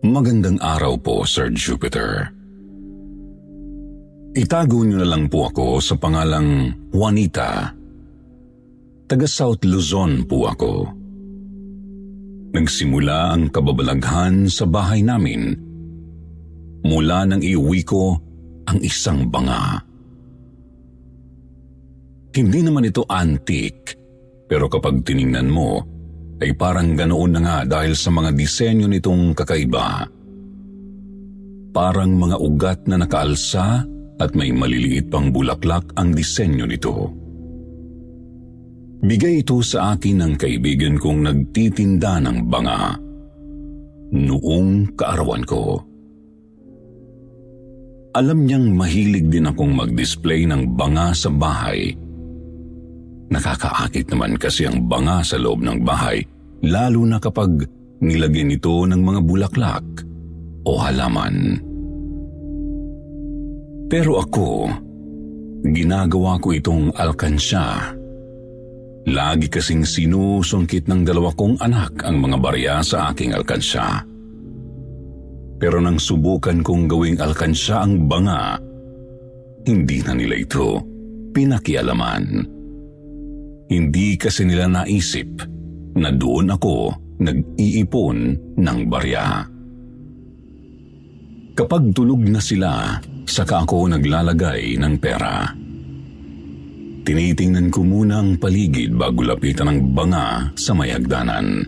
Magandang 0.00 0.56
araw 0.64 0.96
po, 0.96 1.28
Sir 1.28 1.52
Jupiter. 1.52 2.32
Itago 4.32 4.80
niyo 4.80 5.04
na 5.04 5.04
lang 5.04 5.28
po 5.28 5.52
ako 5.52 5.76
sa 5.76 5.92
pangalang 6.00 6.72
Juanita. 6.88 7.68
Taga 9.04 9.28
South 9.28 9.60
Luzon 9.68 10.24
po 10.24 10.48
ako. 10.48 10.88
Nagsimula 12.56 13.36
ang 13.36 13.52
kababalaghan 13.52 14.48
sa 14.48 14.64
bahay 14.64 15.04
namin 15.04 15.52
mula 16.80 17.28
nang 17.28 17.44
iuwi 17.44 17.84
ko 17.84 18.16
ang 18.72 18.80
isang 18.80 19.28
banga. 19.28 19.84
Hindi 22.32 22.64
naman 22.64 22.88
ito 22.88 23.04
antique, 23.04 24.00
pero 24.48 24.64
kapag 24.64 25.04
tiningnan 25.04 25.52
mo, 25.52 25.84
ay 26.40 26.56
parang 26.56 26.96
ganoon 26.96 27.36
na 27.36 27.40
nga 27.44 27.58
dahil 27.68 27.92
sa 27.92 28.08
mga 28.08 28.32
disenyo 28.32 28.88
nitong 28.88 29.36
kakaiba. 29.36 30.08
Parang 31.70 32.16
mga 32.16 32.36
ugat 32.40 32.80
na 32.88 32.96
nakaalsa 32.98 33.84
at 34.18 34.30
may 34.32 34.50
maliliit 34.50 35.12
pang 35.12 35.28
bulaklak 35.28 35.84
ang 36.00 36.16
disenyo 36.16 36.64
nito. 36.64 37.12
Bigay 39.00 39.44
ito 39.44 39.60
sa 39.64 39.96
akin 39.96 40.16
ng 40.20 40.34
kaibigan 40.36 41.00
kong 41.00 41.24
nagtitinda 41.24 42.20
ng 42.20 42.38
banga. 42.48 42.96
Noong 44.10 44.92
kaarawan 44.96 45.44
ko. 45.46 45.80
Alam 48.10 48.44
niyang 48.44 48.74
mahilig 48.74 49.30
din 49.30 49.46
akong 49.46 49.72
mag-display 49.72 50.42
ng 50.44 50.74
banga 50.74 51.14
sa 51.14 51.30
bahay 51.30 51.94
Nakakaakit 53.30 54.10
naman 54.10 54.34
kasi 54.34 54.66
ang 54.66 54.90
banga 54.90 55.22
sa 55.22 55.38
loob 55.38 55.62
ng 55.62 55.86
bahay, 55.86 56.18
lalo 56.66 57.06
na 57.06 57.22
kapag 57.22 57.62
nilagyan 58.02 58.50
ito 58.50 58.82
ng 58.90 58.98
mga 58.98 59.20
bulaklak 59.22 59.86
o 60.66 60.74
halaman. 60.82 61.62
Pero 63.86 64.18
ako, 64.18 64.70
ginagawa 65.62 66.42
ko 66.42 66.54
itong 66.58 66.90
alkansya. 66.98 67.94
Lagi 69.10 69.46
kasing 69.46 69.86
sinusungkit 69.86 70.90
ng 70.90 71.06
dalawa 71.06 71.30
kong 71.34 71.62
anak 71.62 72.02
ang 72.02 72.18
mga 72.18 72.36
barya 72.38 72.76
sa 72.82 73.14
aking 73.14 73.34
alkansya. 73.34 74.04
Pero 75.60 75.78
nang 75.78 76.02
subukan 76.02 76.66
kong 76.66 76.90
gawing 76.90 77.18
alkansya 77.22 77.86
ang 77.86 78.10
banga, 78.10 78.58
hindi 79.66 80.02
na 80.02 80.12
nila 80.18 80.34
ito 80.34 80.82
pinakialaman. 81.30 82.58
Hindi 83.70 84.18
kasi 84.18 84.42
nila 84.42 84.66
naisip 84.66 85.46
na 85.94 86.10
doon 86.10 86.50
ako 86.58 86.90
nag-iipon 87.22 88.18
ng 88.58 88.78
barya. 88.90 89.46
Kapag 91.54 91.94
tulog 91.94 92.26
na 92.26 92.42
sila, 92.42 92.98
saka 93.30 93.62
ako 93.62 93.94
naglalagay 93.94 94.74
ng 94.74 94.94
pera. 94.98 95.54
Tinitingnan 97.06 97.70
ko 97.70 97.86
muna 97.86 98.18
ang 98.18 98.42
paligid 98.42 98.90
bago 98.98 99.22
lapitan 99.22 99.70
ng 99.70 99.94
banga 99.94 100.50
sa 100.58 100.74
may 100.74 100.90
hagdanan. 100.90 101.62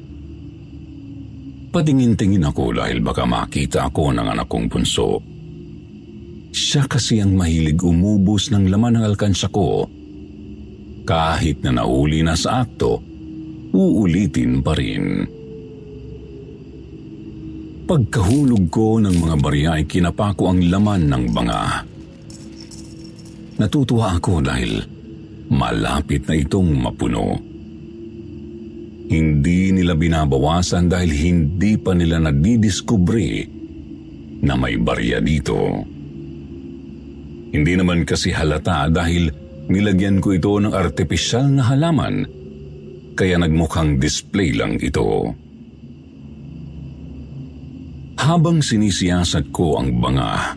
Patingin-tingin 1.70 2.50
ako 2.50 2.82
dahil 2.82 2.98
baka 2.98 3.22
makita 3.22 3.86
ako 3.88 4.10
ng 4.10 4.26
anak 4.26 4.50
kong 4.50 4.66
punso. 4.66 5.22
Siya 6.52 6.84
kasi 6.84 7.22
ang 7.22 7.38
mahilig 7.38 7.80
umubos 7.80 8.50
ng 8.50 8.68
laman 8.68 9.00
ng 9.00 9.04
alkansya 9.08 9.48
ko 9.48 9.88
kahit 11.02 11.62
na 11.66 11.82
nauli 11.82 12.22
na 12.22 12.38
sa 12.38 12.62
akto, 12.62 13.02
uulitin 13.74 14.62
pa 14.62 14.72
rin. 14.76 15.26
Pagkahulog 17.82 18.70
ko 18.70 19.02
ng 19.02 19.16
mga 19.20 19.36
barya 19.42 19.70
ay 19.76 19.84
kinapako 19.84 20.54
ang 20.54 20.60
laman 20.70 21.02
ng 21.10 21.24
banga. 21.34 21.82
Natutuwa 23.58 24.16
ako 24.16 24.41
dahil 24.41 24.80
malapit 25.52 26.24
na 26.24 26.34
itong 26.38 26.72
mapuno. 26.72 27.36
Hindi 29.12 29.76
nila 29.76 29.92
binabawasan 29.92 30.88
dahil 30.88 31.12
hindi 31.12 31.76
pa 31.76 31.92
nila 31.92 32.16
nadidiskubre 32.16 33.44
na 34.41 34.56
may 34.56 34.80
barya 34.80 35.20
dito. 35.20 35.84
Hindi 37.52 37.72
naman 37.76 38.08
kasi 38.08 38.32
halata 38.32 38.88
dahil 38.88 39.41
Nilagyan 39.72 40.21
ko 40.21 40.37
ito 40.37 40.53
ng 40.60 40.77
artipisyal 40.77 41.49
na 41.49 41.65
halaman, 41.72 42.28
kaya 43.16 43.41
nagmukhang 43.41 43.97
display 43.97 44.53
lang 44.53 44.77
ito. 44.77 45.33
Habang 48.21 48.60
sinisiyasat 48.60 49.49
ko 49.49 49.81
ang 49.81 49.97
banga, 49.97 50.53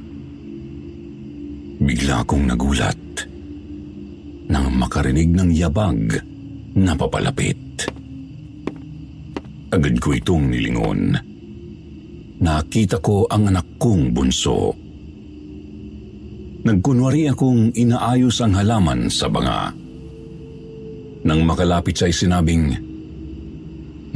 bigla 1.80 2.28
kong 2.28 2.44
nagulat 2.44 3.00
nang 4.52 4.76
makarinig 4.76 5.32
ng 5.32 5.50
yabag 5.56 6.20
na 6.76 6.92
papalapit. 6.94 7.88
Agad 9.72 9.96
ko 10.04 10.12
itong 10.12 10.52
nilingon. 10.52 11.16
Nakita 12.44 13.00
ko 13.00 13.32
ang 13.32 13.48
anak 13.48 13.80
kong 13.80 14.12
bunso. 14.12 14.85
Nagkunwari 16.66 17.30
akong 17.30 17.78
inaayos 17.78 18.42
ang 18.42 18.58
halaman 18.58 19.06
sa 19.06 19.30
banga. 19.30 19.70
Nang 21.22 21.46
makalapit 21.46 21.94
siya 21.94 22.10
ay 22.10 22.16
sinabing, 22.18 22.66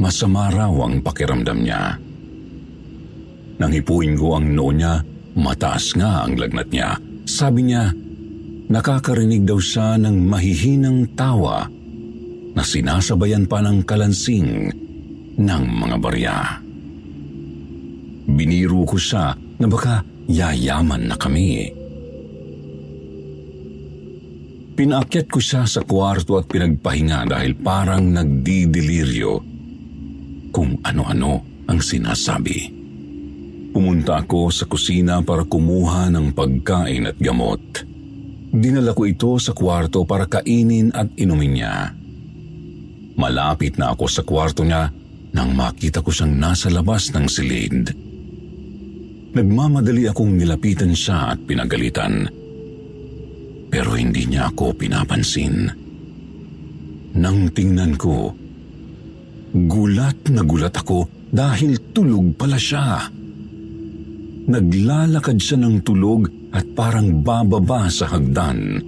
masama 0.02 0.50
raw 0.50 0.74
ang 0.82 0.98
pakiramdam 0.98 1.62
niya. 1.62 1.94
Nang 3.62 3.70
hipuin 3.70 4.18
ko 4.18 4.34
ang 4.34 4.50
noo 4.50 4.74
niya, 4.74 4.98
mataas 5.38 5.94
nga 5.94 6.26
ang 6.26 6.34
lagnat 6.34 6.74
niya. 6.74 6.98
Sabi 7.22 7.70
niya, 7.70 7.94
nakakarinig 8.66 9.46
daw 9.46 9.62
siya 9.62 9.94
ng 10.02 10.26
mahihinang 10.26 11.14
tawa 11.14 11.70
na 12.50 12.62
sinasabayan 12.66 13.46
pa 13.46 13.62
ng 13.62 13.86
kalansing 13.86 14.74
ng 15.38 15.62
mga 15.70 15.96
barya. 16.02 16.38
Biniru 18.26 18.82
ko 18.90 18.98
siya 18.98 19.38
na 19.38 19.66
baka 19.70 20.02
yayaman 20.26 21.06
na 21.06 21.14
kami. 21.14 21.79
Pinaakyat 24.80 25.28
ko 25.28 25.36
siya 25.44 25.68
sa 25.68 25.84
kwarto 25.84 26.40
at 26.40 26.48
pinagpahinga 26.48 27.28
dahil 27.28 27.52
parang 27.60 28.00
nagdidiliryo 28.16 29.32
kung 30.48 30.80
ano-ano 30.80 31.44
ang 31.68 31.84
sinasabi. 31.84 32.80
Pumunta 33.76 34.24
ako 34.24 34.48
sa 34.48 34.64
kusina 34.64 35.20
para 35.20 35.44
kumuha 35.44 36.08
ng 36.08 36.32
pagkain 36.32 37.12
at 37.12 37.20
gamot. 37.20 37.60
Dinala 38.56 38.96
ko 38.96 39.04
ito 39.04 39.36
sa 39.36 39.52
kwarto 39.52 40.08
para 40.08 40.24
kainin 40.24 40.96
at 40.96 41.12
inumin 41.12 41.60
niya. 41.60 41.92
Malapit 43.20 43.76
na 43.76 43.92
ako 43.92 44.08
sa 44.08 44.24
kwarto 44.24 44.64
niya 44.64 44.88
nang 45.36 45.52
makita 45.60 46.00
ko 46.00 46.08
siyang 46.08 46.40
nasa 46.40 46.72
labas 46.72 47.12
ng 47.12 47.28
silid. 47.28 47.92
Nagmamadali 49.36 50.08
akong 50.08 50.40
nilapitan 50.40 50.96
siya 50.96 51.36
at 51.36 51.38
pinagalitan 51.44 52.39
pero 53.70 53.94
hindi 53.94 54.26
niya 54.26 54.50
ako 54.50 54.74
pinapansin. 54.74 55.70
Nang 57.14 57.50
tingnan 57.54 57.94
ko, 57.94 58.34
gulat 59.54 60.26
na 60.30 60.42
gulat 60.42 60.74
ako 60.74 61.06
dahil 61.30 61.94
tulog 61.94 62.34
pala 62.34 62.58
siya. 62.58 63.06
Naglalakad 64.50 65.38
siya 65.38 65.62
ng 65.62 65.86
tulog 65.86 66.26
at 66.50 66.66
parang 66.74 67.22
bababa 67.22 67.86
sa 67.86 68.10
hagdan. 68.10 68.82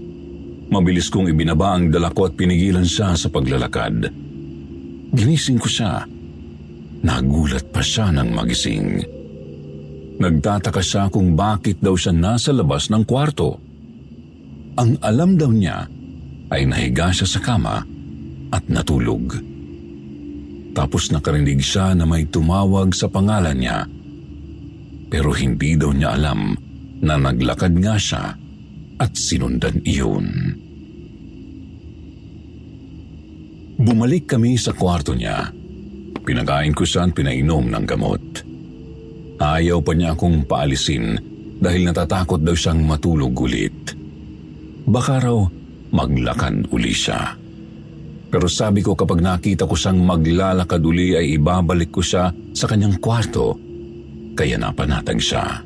Mabilis 0.72 1.06
kong 1.12 1.30
ibinaba 1.30 1.78
ang 1.78 1.92
dala 1.92 2.10
at 2.10 2.32
pinigilan 2.34 2.86
siya 2.86 3.14
sa 3.14 3.30
paglalakad. 3.30 4.10
Ginising 5.14 5.60
ko 5.62 5.68
siya. 5.70 6.02
Nagulat 7.02 7.70
pa 7.70 7.82
siya 7.84 8.10
ng 8.10 8.28
magising. 8.32 8.88
Nagtataka 10.22 10.82
siya 10.82 11.10
kung 11.10 11.34
bakit 11.34 11.82
daw 11.82 11.98
siya 11.98 12.14
nasa 12.14 12.54
labas 12.54 12.88
ng 12.88 13.04
kwarto. 13.04 13.71
Ang 14.72 14.96
alam 15.04 15.36
daw 15.36 15.52
niya 15.52 15.84
ay 16.48 16.64
nahiga 16.64 17.12
siya 17.12 17.28
sa 17.28 17.40
kama 17.44 17.84
at 18.52 18.64
natulog. 18.72 19.36
Tapos 20.72 21.12
nakarinig 21.12 21.60
siya 21.60 21.92
na 21.92 22.08
may 22.08 22.24
tumawag 22.24 22.96
sa 22.96 23.12
pangalan 23.12 23.56
niya. 23.60 23.84
Pero 25.12 25.36
hindi 25.36 25.76
daw 25.76 25.92
niya 25.92 26.16
alam 26.16 26.56
na 27.04 27.20
naglakad 27.20 27.76
nga 27.76 28.00
siya 28.00 28.32
at 28.96 29.12
sinundan 29.12 29.84
iyon. 29.84 30.56
Bumalik 33.76 34.24
kami 34.32 34.56
sa 34.56 34.72
kwarto 34.72 35.12
niya. 35.12 35.52
Pinakain 36.22 36.72
ko 36.72 36.88
siya 36.88 37.04
at 37.04 37.12
pinainom 37.12 37.68
ng 37.68 37.84
gamot. 37.84 38.24
Ayaw 39.36 39.84
pa 39.84 39.92
niya 39.92 40.16
akong 40.16 40.48
paalisin 40.48 41.18
dahil 41.60 41.90
natatakot 41.90 42.40
daw 42.40 42.56
siyang 42.56 42.80
matulog 42.86 43.34
ulit. 43.36 44.01
Baka 44.82 45.22
raw 45.22 45.38
maglakan 45.92 46.66
uli 46.72 46.90
siya. 46.90 47.36
Pero 48.32 48.48
sabi 48.48 48.80
ko 48.80 48.96
kapag 48.96 49.20
nakita 49.20 49.68
ko 49.68 49.76
siyang 49.76 50.00
maglalakad 50.08 50.80
uli 50.80 51.12
ay 51.12 51.36
ibabalik 51.36 51.92
ko 51.92 52.00
siya 52.00 52.32
sa 52.56 52.64
kanyang 52.64 52.96
kwarto, 52.96 53.52
kaya 54.32 54.56
napanatag 54.56 55.20
siya. 55.20 55.60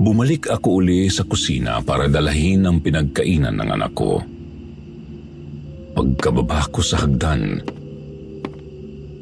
Bumalik 0.00 0.50
ako 0.50 0.82
uli 0.82 1.06
sa 1.06 1.22
kusina 1.22 1.78
para 1.86 2.10
dalahin 2.10 2.66
ang 2.66 2.82
pinagkainan 2.82 3.62
ng 3.62 3.70
anak 3.70 3.92
ko. 3.94 4.18
Pagkababa 5.94 6.66
ko 6.72 6.80
sa 6.82 7.04
hagdan, 7.04 7.62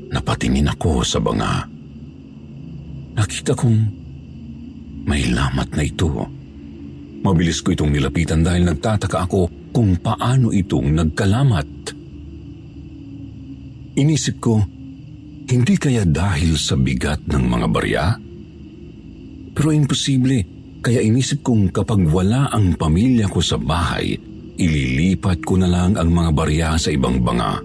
napatingin 0.09 0.71
ako 0.71 1.05
sa 1.05 1.19
banga. 1.21 1.67
Nakita 3.19 3.53
kong 3.53 3.79
may 5.05 5.29
lamat 5.29 5.69
na 5.75 5.83
ito. 5.83 6.38
Mabilis 7.19 7.61
ko 7.61 7.75
itong 7.75 7.91
nilapitan 7.91 8.47
dahil 8.47 8.63
nagtataka 8.69 9.27
ako 9.27 9.73
kung 9.75 9.99
paano 9.99 10.55
itong 10.55 10.95
nagkalamat. 10.95 11.69
Inisip 13.99 14.39
ko, 14.39 14.63
hindi 15.49 15.75
kaya 15.75 16.07
dahil 16.07 16.55
sa 16.55 16.79
bigat 16.79 17.27
ng 17.27 17.45
mga 17.49 17.67
barya? 17.67 18.07
Pero 19.57 19.75
imposible 19.75 20.47
kaya 20.79 21.03
inisip 21.03 21.43
kong 21.43 21.75
kapag 21.75 22.07
wala 22.07 22.47
ang 22.55 22.79
pamilya 22.79 23.27
ko 23.27 23.43
sa 23.43 23.59
bahay, 23.59 24.15
ililipat 24.55 25.43
ko 25.43 25.59
na 25.59 25.67
lang 25.67 25.99
ang 25.99 26.15
mga 26.15 26.31
barya 26.31 26.69
sa 26.79 26.95
ibang 26.95 27.19
banga. 27.19 27.59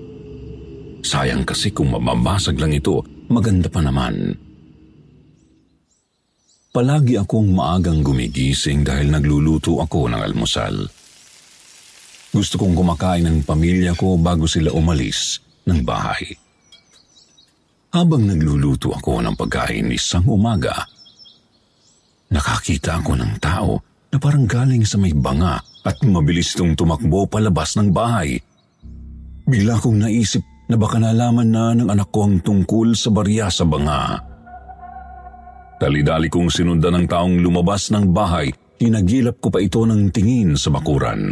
Sayang 1.05 1.45
kasi 1.45 1.69
kung 1.69 1.93
mababasag 1.93 2.57
lang 2.57 2.73
ito, 2.73 3.05
maganda 3.29 3.69
pa 3.69 3.85
naman. 3.85 4.33
Palagi 6.73 7.21
akong 7.21 7.53
maagang 7.53 8.01
gumigising 8.01 8.81
dahil 8.81 9.13
nagluluto 9.13 9.77
ako 9.77 10.09
ng 10.09 10.21
almusal. 10.25 10.89
Gusto 12.33 12.55
kong 12.57 12.73
kumakain 12.73 13.29
ng 13.29 13.45
pamilya 13.45 13.93
ko 13.93 14.17
bago 14.17 14.49
sila 14.49 14.73
umalis 14.73 15.37
ng 15.69 15.85
bahay. 15.85 16.33
Habang 17.93 18.25
nagluluto 18.25 18.89
ako 18.89 19.21
ng 19.21 19.37
pagkain 19.37 19.93
isang 19.93 20.25
umaga, 20.25 20.89
Nakakita 22.33 22.97
ako 22.97 23.13
ng 23.13 23.33
tao 23.37 23.77
na 24.09 24.17
parang 24.17 24.49
galing 24.49 24.81
sa 24.89 24.97
may 24.97 25.13
banga 25.13 25.61
at 25.85 25.97
mabilis 26.01 26.57
itong 26.57 26.73
tumakbo 26.73 27.29
palabas 27.29 27.77
ng 27.77 27.93
bahay. 27.93 28.41
Bigla 29.45 29.77
kong 29.77 30.01
naisip 30.01 30.41
na 30.65 30.73
baka 30.73 30.97
nalaman 30.97 31.49
na 31.53 31.77
ng 31.77 31.93
anak 31.93 32.09
ko 32.09 32.25
ang 32.25 32.41
tungkol 32.41 32.97
sa 32.97 33.13
barya 33.13 33.53
sa 33.53 33.69
banga. 33.69 34.32
Dali-dali 35.83 36.31
kong 36.31 36.47
sinundan 36.47 36.95
ng 36.95 37.05
taong 37.11 37.43
lumabas 37.43 37.91
ng 37.91 38.15
bahay, 38.15 38.47
hinagilap 38.79 39.43
ko 39.43 39.51
pa 39.51 39.59
ito 39.59 39.83
ng 39.83 40.15
tingin 40.15 40.55
sa 40.55 40.71
bakuran. 40.71 41.27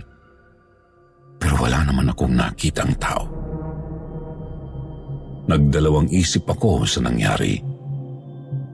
Pero 1.40 1.56
wala 1.56 1.88
naman 1.88 2.12
akong 2.12 2.36
nakitang 2.36 2.92
tao. 3.00 3.32
Nagdalawang 5.48 6.12
isip 6.12 6.52
ako 6.52 6.84
sa 6.84 7.00
nangyari. 7.00 7.64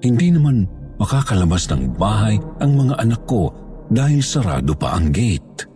Hindi 0.01 0.33
naman 0.33 0.65
makakalabas 0.97 1.69
ng 1.69 1.93
bahay 1.93 2.41
ang 2.57 2.73
mga 2.73 2.97
anak 2.97 3.21
ko 3.29 3.53
dahil 3.93 4.25
sarado 4.25 4.73
pa 4.73 4.97
ang 4.97 5.13
gate. 5.13 5.69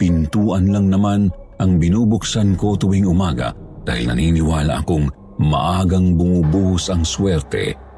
Pintuan 0.00 0.72
lang 0.72 0.88
naman 0.88 1.28
ang 1.60 1.76
binubuksan 1.76 2.56
ko 2.56 2.80
tuwing 2.80 3.04
umaga 3.04 3.52
dahil 3.84 4.08
naniniwala 4.08 4.80
akong 4.80 5.04
maagang 5.36 6.16
bumubuhos 6.16 6.88
ang 6.88 7.04
swerte 7.04 7.89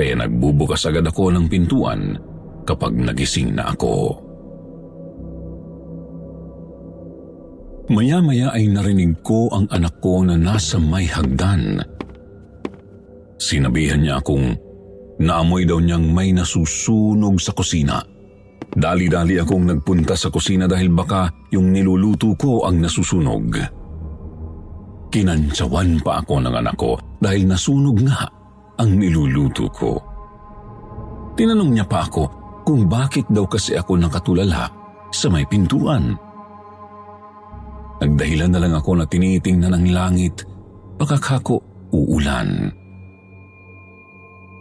kaya 0.00 0.16
nagbubukas 0.16 0.88
agad 0.88 1.04
ako 1.04 1.28
ng 1.28 1.44
pintuan 1.52 2.16
kapag 2.64 2.96
nagising 2.96 3.52
na 3.52 3.68
ako. 3.68 4.16
Maya-maya 7.92 8.48
ay 8.56 8.72
narinig 8.72 9.20
ko 9.20 9.52
ang 9.52 9.68
anak 9.68 10.00
ko 10.00 10.24
na 10.24 10.40
nasa 10.40 10.80
may 10.80 11.04
hagdan. 11.04 11.84
Sinabihan 13.36 14.00
niya 14.00 14.24
akong 14.24 14.56
Naamoy 15.20 15.68
daw 15.68 15.76
niyang 15.84 16.16
may 16.16 16.32
nasusunog 16.32 17.36
sa 17.36 17.52
kusina. 17.52 18.00
Dali-dali 18.72 19.36
akong 19.36 19.68
nagpunta 19.68 20.16
sa 20.16 20.32
kusina 20.32 20.64
dahil 20.64 20.88
baka 20.88 21.28
yung 21.52 21.76
niluluto 21.76 22.32
ko 22.40 22.64
ang 22.64 22.80
nasusunog. 22.80 23.52
Kinantsawan 25.12 26.00
pa 26.00 26.24
ako 26.24 26.40
ng 26.40 26.54
anak 26.56 26.76
ko 26.80 26.96
dahil 27.20 27.44
nasunog 27.44 28.00
nga 28.00 28.39
ang 28.80 28.96
niluluto 28.96 29.68
ko. 29.68 29.92
Tinanong 31.36 31.76
niya 31.76 31.84
pa 31.84 32.08
ako 32.08 32.24
kung 32.64 32.88
bakit 32.88 33.28
daw 33.28 33.44
kasi 33.44 33.76
ako 33.76 34.00
nakatulala 34.00 34.72
sa 35.12 35.28
may 35.28 35.44
pintuan. 35.44 36.16
Nagdahilan 38.00 38.50
na 38.56 38.60
lang 38.64 38.72
ako 38.72 38.96
na 38.96 39.04
tinitingnan 39.04 39.76
ang 39.76 39.86
langit, 39.92 40.48
baka 40.96 41.20
kako 41.20 41.60
uulan. 41.92 42.72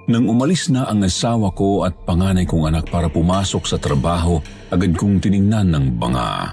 Nang 0.09 0.25
umalis 0.25 0.73
na 0.73 0.89
ang 0.89 1.05
asawa 1.05 1.53
ko 1.53 1.85
at 1.85 1.93
panganay 2.03 2.43
kong 2.43 2.65
anak 2.67 2.89
para 2.89 3.07
pumasok 3.07 3.63
sa 3.69 3.77
trabaho, 3.77 4.41
agad 4.73 4.97
kong 4.97 5.21
tiningnan 5.21 5.69
ng 5.69 5.85
banga. 6.01 6.51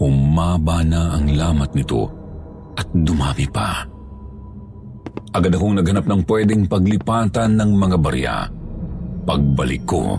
Umaba 0.00 0.80
na 0.86 1.18
ang 1.18 1.28
lamat 1.28 1.74
nito 1.76 2.08
at 2.78 2.86
dumami 2.94 3.44
pa. 3.50 3.99
Agad 5.30 5.54
akong 5.54 5.78
naghanap 5.78 6.10
ng 6.10 6.22
pwedeng 6.26 6.66
paglipatan 6.66 7.54
ng 7.54 7.70
mga 7.78 7.96
barya. 8.02 8.36
Pagbalik 9.22 9.86
ko, 9.86 10.18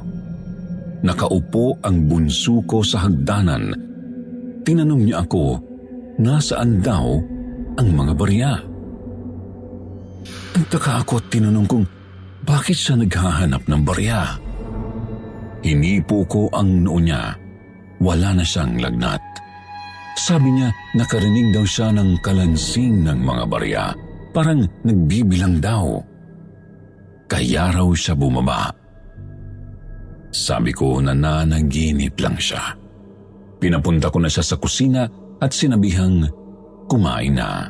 nakaupo 1.03 1.75
ang 1.83 2.07
bunso 2.07 2.63
ko 2.63 2.79
sa 2.79 3.03
hagdanan. 3.03 3.75
Tinanong 4.63 5.03
niya 5.03 5.27
ako, 5.27 5.59
nasaan 6.23 6.79
daw 6.79 7.19
ang 7.75 7.87
mga 7.91 8.13
barya? 8.15 8.51
Nagtaka 10.55 11.03
ako 11.03 11.19
at 11.19 11.25
tinanong 11.27 11.67
kong 11.67 11.85
bakit 12.47 12.79
siya 12.79 12.95
naghahanap 12.95 13.67
ng 13.67 13.81
barya. 13.83 14.39
Hinipo 15.59 16.23
ko 16.25 16.47
ang 16.55 16.87
noo 16.87 17.03
niya. 17.03 17.35
Wala 17.99 18.33
na 18.33 18.47
siyang 18.47 18.79
lagnat. 18.79 19.21
Sabi 20.15 20.55
niya 20.55 20.71
nakarinig 20.95 21.51
daw 21.51 21.67
siya 21.67 21.91
ng 21.91 22.23
kalansing 22.23 23.03
ng 23.03 23.19
mga 23.19 23.43
barya. 23.45 23.85
Parang 24.31 24.63
nagbibilang 24.87 25.59
daw. 25.59 25.99
Kaya 27.27 27.71
raw 27.71 27.87
siya 27.91 28.15
bumaba. 28.15 28.71
Sabi 30.31 30.71
ko 30.71 31.03
na 31.03 31.11
nanaginip 31.11 32.15
lang 32.19 32.39
siya. 32.39 32.75
Pinapunta 33.59 34.07
ko 34.07 34.23
na 34.23 34.31
siya 34.31 34.43
sa 34.43 34.55
kusina 34.55 35.03
at 35.39 35.51
sinabihang 35.51 36.27
kumain 36.87 37.35
na. 37.35 37.67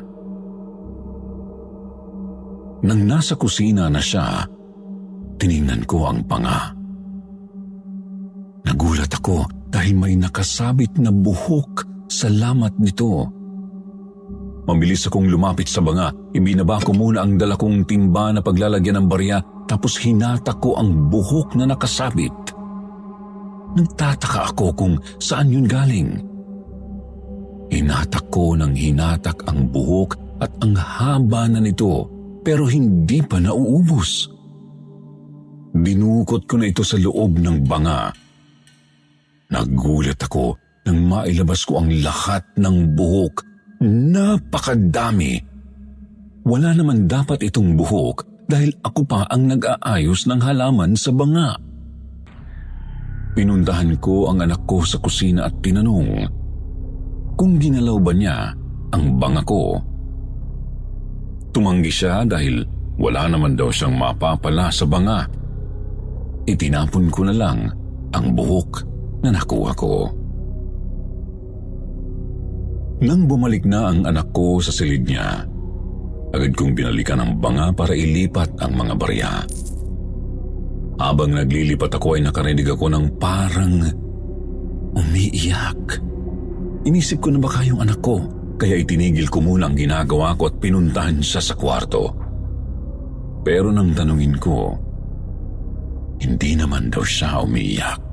Nang 2.82 3.00
nasa 3.06 3.38
kusina 3.38 3.86
na 3.86 4.02
siya, 4.02 4.46
tiningnan 5.38 5.86
ko 5.86 6.10
ang 6.10 6.26
panga. 6.26 6.74
Nagulat 8.66 9.10
ako 9.10 9.46
dahil 9.70 9.94
may 9.98 10.14
nakasabit 10.14 10.98
na 10.98 11.10
buhok 11.10 11.86
sa 12.10 12.30
lamat 12.30 12.78
nito. 12.78 13.26
Mabilis 14.72 15.04
akong 15.04 15.28
lumapit 15.28 15.68
sa 15.68 15.84
banga, 15.84 16.08
ibinaba 16.32 16.80
ko 16.80 16.96
muna 16.96 17.20
ang 17.20 17.36
dala 17.36 17.60
kong 17.60 17.84
timba 17.84 18.32
na 18.32 18.40
paglalagyan 18.40 19.04
ng 19.04 19.06
barya 19.06 19.36
tapos 19.68 20.00
hinata 20.00 20.56
ko 20.56 20.80
ang 20.80 21.12
buhok 21.12 21.60
na 21.60 21.68
nakasabit. 21.68 22.32
Nagtataka 23.76 24.56
ako 24.56 24.72
kung 24.72 24.94
saan 25.20 25.52
yun 25.52 25.68
galing. 25.68 26.24
Hinatak 27.68 28.32
ko 28.32 28.56
ng 28.56 28.72
hinatak 28.72 29.44
ang 29.44 29.68
buhok 29.68 30.40
at 30.40 30.48
ang 30.64 30.72
haba 30.72 31.52
na 31.52 31.60
nito 31.60 32.08
pero 32.40 32.64
hindi 32.64 33.20
pa 33.20 33.44
nauubos. 33.44 34.32
Dinukot 35.76 36.48
ko 36.48 36.56
na 36.56 36.72
ito 36.72 36.80
sa 36.80 36.96
loob 36.96 37.36
ng 37.36 37.68
banga. 37.68 38.08
Nagulat 39.52 40.16
ako 40.16 40.56
nang 40.88 41.00
mailabas 41.12 41.60
ko 41.68 41.84
ang 41.84 41.92
lahat 42.00 42.40
ng 42.56 42.96
buhok. 42.96 43.51
Napakadami. 43.82 45.42
Wala 46.46 46.70
naman 46.70 47.10
dapat 47.10 47.42
itong 47.42 47.74
buhok 47.74 48.46
dahil 48.46 48.70
ako 48.78 49.02
pa 49.02 49.26
ang 49.26 49.50
nag-aayos 49.50 50.30
ng 50.30 50.38
halaman 50.38 50.94
sa 50.94 51.10
banga. 51.10 51.58
Pinuntahan 53.34 53.98
ko 53.98 54.30
ang 54.30 54.38
anak 54.38 54.62
ko 54.70 54.86
sa 54.86 55.02
kusina 55.02 55.50
at 55.50 55.58
tinanong 55.58 56.30
kung 57.34 57.58
ginalaw 57.58 57.98
ba 57.98 58.12
niya 58.14 58.54
ang 58.94 59.18
banga 59.18 59.42
ko. 59.42 59.82
Tumanggi 61.50 61.90
siya 61.90 62.22
dahil 62.22 62.62
wala 63.02 63.26
naman 63.26 63.58
daw 63.58 63.66
siyang 63.66 63.98
mapapala 63.98 64.70
sa 64.70 64.86
banga. 64.86 65.26
Itinapon 66.46 67.10
ko 67.10 67.26
na 67.26 67.34
lang 67.34 67.66
ang 68.14 68.26
buhok 68.30 68.70
na 69.26 69.34
nakuha 69.34 69.72
ko. 69.74 70.21
Nang 73.02 73.26
bumalik 73.26 73.66
na 73.66 73.90
ang 73.90 74.06
anak 74.06 74.30
ko 74.30 74.62
sa 74.62 74.70
silid 74.70 75.02
niya, 75.02 75.42
agad 76.30 76.54
kong 76.54 76.70
binalikan 76.70 77.18
ang 77.18 77.34
banga 77.42 77.74
para 77.74 77.98
ilipat 77.98 78.54
ang 78.62 78.78
mga 78.78 78.94
barya. 78.94 79.32
Habang 81.02 81.34
naglilipat 81.34 81.98
ako 81.98 82.14
ay 82.14 82.22
nakarinig 82.22 82.70
ako 82.70 82.86
ng 82.94 83.18
parang 83.18 83.82
umiiyak. 84.94 85.98
Inisip 86.86 87.18
ko 87.18 87.34
na 87.34 87.42
baka 87.42 87.66
yung 87.66 87.82
anak 87.82 87.98
ko, 87.98 88.22
kaya 88.54 88.78
itinigil 88.78 89.26
ko 89.26 89.42
muna 89.42 89.66
ang 89.66 89.74
ginagawa 89.74 90.38
ko 90.38 90.46
at 90.46 90.62
pinuntahan 90.62 91.18
siya 91.18 91.42
sa 91.42 91.58
kwarto. 91.58 92.06
Pero 93.42 93.74
nang 93.74 93.90
tanungin 93.98 94.38
ko, 94.38 94.78
hindi 96.22 96.54
naman 96.54 96.86
daw 96.86 97.02
siya 97.02 97.42
umiiyak. 97.42 98.04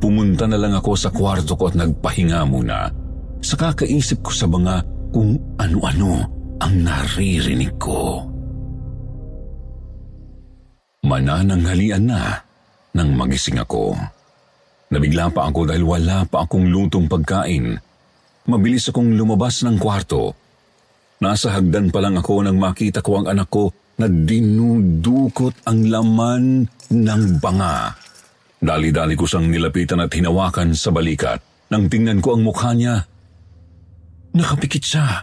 Pumunta 0.00 0.48
na 0.48 0.56
lang 0.56 0.72
ako 0.72 0.96
sa 0.96 1.12
kwarto 1.12 1.60
ko 1.60 1.68
at 1.68 1.76
nagpahinga 1.76 2.40
muna. 2.48 3.03
Sa 3.44 3.60
kakaisip 3.60 4.24
ko 4.24 4.32
sa 4.32 4.48
mga 4.48 4.80
kung 5.12 5.36
ano-ano 5.60 6.24
ang 6.64 6.74
naririnig 6.80 7.76
ko 7.76 8.34
manananghalian 11.04 12.08
na 12.08 12.40
nang 12.96 13.12
magising 13.12 13.60
ako. 13.60 13.94
Nabigla 14.90 15.28
pa 15.28 15.46
ako 15.52 15.68
dahil 15.68 15.84
wala 15.84 16.24
pa 16.24 16.48
akong 16.48 16.66
lutong 16.66 17.06
pagkain. 17.06 17.76
Mabilis 18.48 18.88
akong 18.88 19.12
lumabas 19.14 19.62
ng 19.64 19.76
kwarto. 19.76 20.32
Nasa 21.20 21.54
hagdan 21.54 21.88
pa 21.88 22.02
lang 22.02 22.18
ako 22.18 22.44
nang 22.44 22.58
makita 22.58 23.00
ko 23.00 23.22
ang 23.22 23.26
anak 23.30 23.48
ko 23.48 23.72
na 24.00 24.10
dinudukot 24.10 25.54
ang 25.68 25.86
laman 25.86 26.66
ng 26.90 27.22
banga. 27.38 27.94
Dali-dali 28.58 29.14
ko 29.14 29.24
siyang 29.28 29.48
nilapitan 29.48 30.02
at 30.02 30.12
hinawakan 30.12 30.74
sa 30.74 30.90
balikat. 30.90 31.40
Nang 31.70 31.88
tingnan 31.88 32.20
ko 32.20 32.36
ang 32.36 32.42
mukha 32.44 32.76
niya, 32.76 33.06
nakapikit 34.34 34.82
siya. 34.82 35.22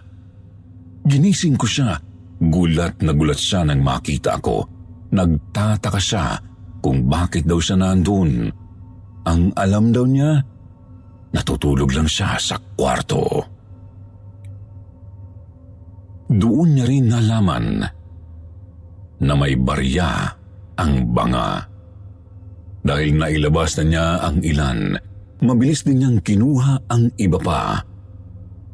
Ginising 1.05 1.59
ko 1.59 1.67
siya. 1.67 1.99
Gulat 2.41 3.03
na 3.05 3.13
gulat 3.13 3.37
siya 3.37 3.67
nang 3.67 3.83
makita 3.85 4.39
ako. 4.39 4.65
Nagtataka 5.13 6.01
siya 6.01 6.39
kung 6.81 7.05
bakit 7.05 7.45
daw 7.45 7.61
siya 7.61 7.77
nandun. 7.77 8.49
Ang 9.27 9.53
alam 9.53 9.93
daw 9.93 10.07
niya, 10.07 10.41
natutulog 11.35 11.93
lang 11.93 12.09
siya 12.09 12.41
sa 12.41 12.57
kwarto. 12.57 13.45
Doon 16.31 16.69
niya 16.73 16.85
rin 16.87 17.05
nalaman 17.11 17.65
na 19.21 19.33
may 19.37 19.53
barya 19.53 20.31
ang 20.79 21.11
banga. 21.13 21.67
Dahil 22.81 23.13
nailabas 23.13 23.77
na 23.77 23.83
niya 23.85 24.05
ang 24.25 24.41
ilan, 24.41 24.97
mabilis 25.45 25.85
din 25.85 26.01
niyang 26.01 26.17
kinuha 26.25 26.89
ang 26.89 27.13
iba 27.21 27.37
pa. 27.37 27.90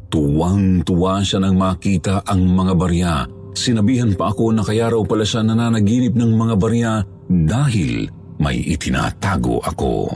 Tuwang-tuwa 0.07 1.19
siya 1.19 1.43
nang 1.43 1.59
makita 1.59 2.23
ang 2.23 2.47
mga 2.47 2.73
barya 2.79 3.15
Sinabihan 3.57 4.13
pa 4.13 4.29
ako 4.29 4.53
na 4.53 4.61
kaya 4.61 4.93
raw 4.93 5.01
pala 5.01 5.25
siya 5.25 5.41
nananaginip 5.41 6.13
ng 6.13 6.31
mga 6.37 6.55
barya 6.61 6.93
dahil 7.25 8.05
may 8.37 8.61
itinatago 8.61 9.57
ako. 9.65 10.13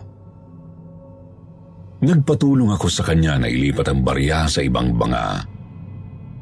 Nagpatulong 2.05 2.69
ako 2.69 2.86
sa 2.86 3.01
kanya 3.01 3.41
na 3.41 3.50
ilipat 3.50 3.89
ang 3.89 4.05
barya 4.05 4.45
sa 4.45 4.62
ibang 4.62 4.93
banga. 4.93 5.41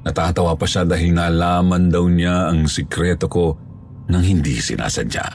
Natatawa 0.04 0.60
pa 0.60 0.68
siya 0.68 0.84
dahil 0.84 1.16
nalaman 1.16 1.88
daw 1.88 2.04
niya 2.04 2.52
ang 2.52 2.68
sikreto 2.68 3.32
ko 3.32 3.56
nang 4.12 4.24
hindi 4.24 4.60
sinasadya. 4.60 5.26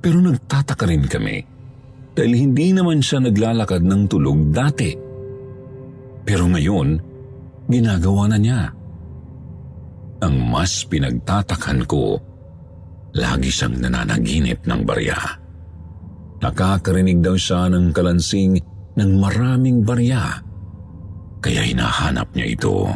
Pero 0.00 0.24
nagtataka 0.24 0.88
rin 0.88 1.04
kami 1.04 1.36
dahil 2.16 2.32
hindi 2.32 2.72
naman 2.72 3.04
siya 3.04 3.20
naglalakad 3.20 3.84
ng 3.84 4.02
tulog 4.08 4.48
dati. 4.56 5.09
Pero 6.30 6.46
ngayon, 6.46 6.94
ginagawa 7.66 8.30
na 8.30 8.38
niya. 8.38 8.70
Ang 10.22 10.46
mas 10.46 10.86
pinagtatakan 10.86 11.82
ko, 11.90 12.22
lagi 13.18 13.50
siyang 13.50 13.82
nananaginip 13.82 14.62
ng 14.62 14.80
barya. 14.86 15.18
Nakakarinig 16.38 17.18
daw 17.18 17.34
siya 17.34 17.66
ng 17.74 17.90
kalansing 17.90 18.62
ng 18.94 19.10
maraming 19.18 19.82
barya, 19.82 20.38
kaya 21.42 21.66
hinahanap 21.66 22.30
niya 22.38 22.46
ito. 22.46 22.86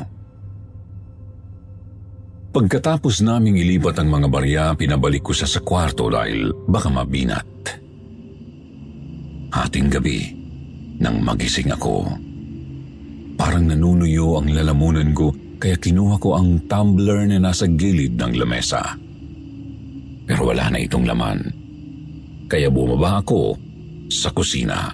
Pagkatapos 2.54 3.18
naming 3.26 3.58
ilipat 3.58 3.98
ang 3.98 4.14
mga 4.14 4.28
barya, 4.30 4.64
pinabalik 4.78 5.26
ko 5.26 5.34
siya 5.34 5.50
sa 5.50 5.58
kwarto 5.58 6.06
dahil 6.06 6.54
baka 6.70 6.86
mabinat. 6.86 7.50
Hating 9.50 9.90
gabi, 9.90 10.22
nang 11.02 11.18
magising 11.18 11.74
ako, 11.74 12.23
parang 13.34 13.66
nanunuyo 13.66 14.38
ang 14.38 14.50
lalamunan 14.50 15.10
ko 15.10 15.34
kaya 15.64 15.80
kinuha 15.80 16.20
ko 16.20 16.36
ang 16.36 16.68
tumbler 16.68 17.24
na 17.24 17.40
nasa 17.40 17.64
gilid 17.64 18.20
ng 18.20 18.36
lamesa. 18.36 18.84
Pero 20.28 20.52
wala 20.52 20.68
na 20.68 20.76
itong 20.76 21.08
laman. 21.08 21.38
Kaya 22.44 22.68
bumaba 22.68 23.24
ako 23.24 23.56
sa 24.12 24.28
kusina. 24.28 24.92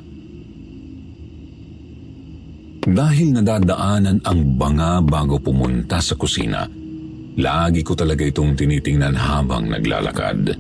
Dahil 2.81 3.35
nadadaanan 3.35 4.23
ang 4.23 4.41
banga 4.55 5.03
bago 5.03 5.43
pumunta 5.43 5.99
sa 5.99 6.15
kusina, 6.15 6.65
lagi 7.35 7.83
ko 7.83 7.99
talaga 7.99 8.23
itong 8.23 8.55
tinitingnan 8.55 9.19
habang 9.19 9.67
naglalakad. 9.69 10.55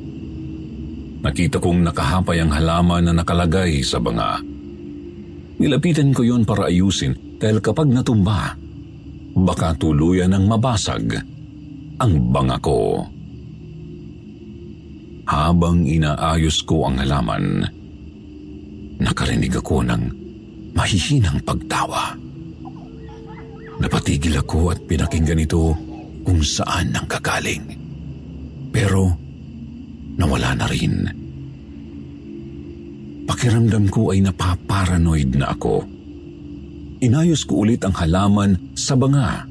Nakita 1.22 1.62
kong 1.62 1.86
nakahapay 1.86 2.42
ang 2.42 2.50
halaman 2.50 3.06
na 3.06 3.12
nakalagay 3.22 3.78
sa 3.86 4.02
banga. 4.02 4.42
Nilapitan 5.62 6.10
ko 6.10 6.26
yon 6.26 6.42
para 6.42 6.66
ayusin 6.66 7.29
dahil 7.40 7.56
kapag 7.64 7.88
natumba, 7.88 8.52
baka 9.32 9.72
tuluyan 9.80 10.36
ng 10.36 10.44
mabasag 10.44 11.16
ang 11.96 12.12
banga 12.28 12.60
ko. 12.60 13.00
Habang 15.24 15.88
inaayos 15.88 16.60
ko 16.68 16.84
ang 16.84 17.00
halaman, 17.00 17.64
nakarinig 19.00 19.56
ako 19.56 19.80
ng 19.88 20.02
mahihinang 20.76 21.40
pagtawa. 21.40 22.12
Napatigil 23.80 24.36
ako 24.36 24.76
at 24.76 24.78
pinakinggan 24.84 25.40
ito 25.40 25.72
kung 26.20 26.44
saan 26.44 26.92
nang 26.92 27.08
kagaling. 27.08 27.64
Pero 28.68 29.16
nawala 30.20 30.52
na 30.52 30.66
rin. 30.68 31.08
Pakiramdam 33.24 33.88
ko 33.88 34.12
ay 34.12 34.20
napaparanoid 34.20 35.40
na 35.40 35.56
ako 35.56 35.99
inayos 37.00 37.48
ko 37.48 37.64
ulit 37.66 37.82
ang 37.82 37.96
halaman 37.96 38.76
sa 38.76 38.94
banga. 38.94 39.48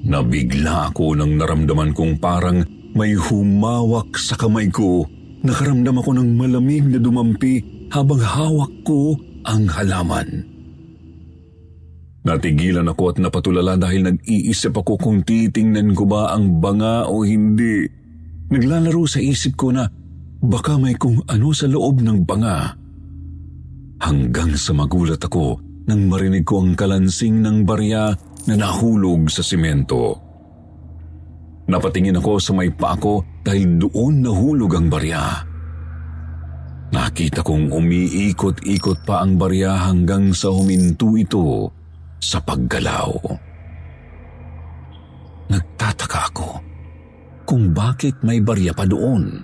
Nabigla 0.00 0.92
ako 0.92 1.16
nang 1.16 1.36
naramdaman 1.36 1.92
kong 1.92 2.20
parang 2.20 2.64
may 2.96 3.12
humawak 3.16 4.16
sa 4.16 4.36
kamay 4.36 4.72
ko. 4.72 5.04
Nakaramdam 5.40 6.00
ako 6.00 6.20
ng 6.20 6.28
malamig 6.36 6.84
na 6.88 7.00
dumampi 7.00 7.88
habang 7.92 8.20
hawak 8.20 8.72
ko 8.84 9.16
ang 9.48 9.68
halaman. 9.72 10.44
Natigilan 12.20 12.84
ako 12.84 13.16
at 13.16 13.16
napatulala 13.16 13.80
dahil 13.80 14.04
nag-iisip 14.04 14.76
ako 14.76 15.00
kung 15.00 15.24
titingnan 15.24 15.96
ko 15.96 16.04
ba 16.04 16.36
ang 16.36 16.60
banga 16.60 17.08
o 17.08 17.24
hindi. 17.24 17.88
Naglalaro 18.52 19.08
sa 19.08 19.24
isip 19.24 19.56
ko 19.56 19.72
na 19.72 19.88
baka 20.44 20.76
may 20.76 20.96
kung 21.00 21.24
ano 21.24 21.56
sa 21.56 21.64
loob 21.64 22.04
ng 22.04 22.28
banga. 22.28 22.76
Hanggang 24.00 24.56
sa 24.56 24.76
magulat 24.76 25.20
ako 25.24 25.69
nang 25.88 26.10
marinig 26.10 26.44
ko 26.44 26.60
ang 26.60 26.76
kalansing 26.76 27.40
ng 27.40 27.64
barya 27.64 28.12
na 28.48 28.54
nahulog 28.56 29.28
sa 29.28 29.40
simento. 29.44 30.16
Napatingin 31.70 32.18
ako 32.18 32.42
sa 32.42 32.52
may 32.52 32.68
pa 32.74 32.98
ako 32.98 33.44
dahil 33.46 33.78
doon 33.78 34.26
nahulog 34.26 34.72
ang 34.74 34.90
barya. 34.90 35.24
Nakita 36.90 37.46
kong 37.46 37.70
umiikot-ikot 37.70 39.06
pa 39.06 39.22
ang 39.22 39.38
barya 39.38 39.78
hanggang 39.86 40.34
sa 40.34 40.50
huminto 40.50 41.14
ito 41.14 41.70
sa 42.18 42.42
paggalaw. 42.42 43.14
Nagtataka 45.46 46.20
ako 46.34 46.48
kung 47.46 47.70
bakit 47.70 48.18
may 48.26 48.42
barya 48.42 48.74
pa 48.74 48.82
doon. 48.86 49.38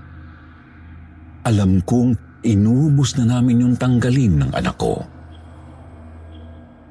Alam 1.46 1.78
kong 1.86 2.42
inubos 2.42 3.14
na 3.18 3.38
namin 3.38 3.62
yung 3.62 3.74
tanggalin 3.78 4.42
ng 4.42 4.50
anak 4.50 4.74
ko. 4.74 5.15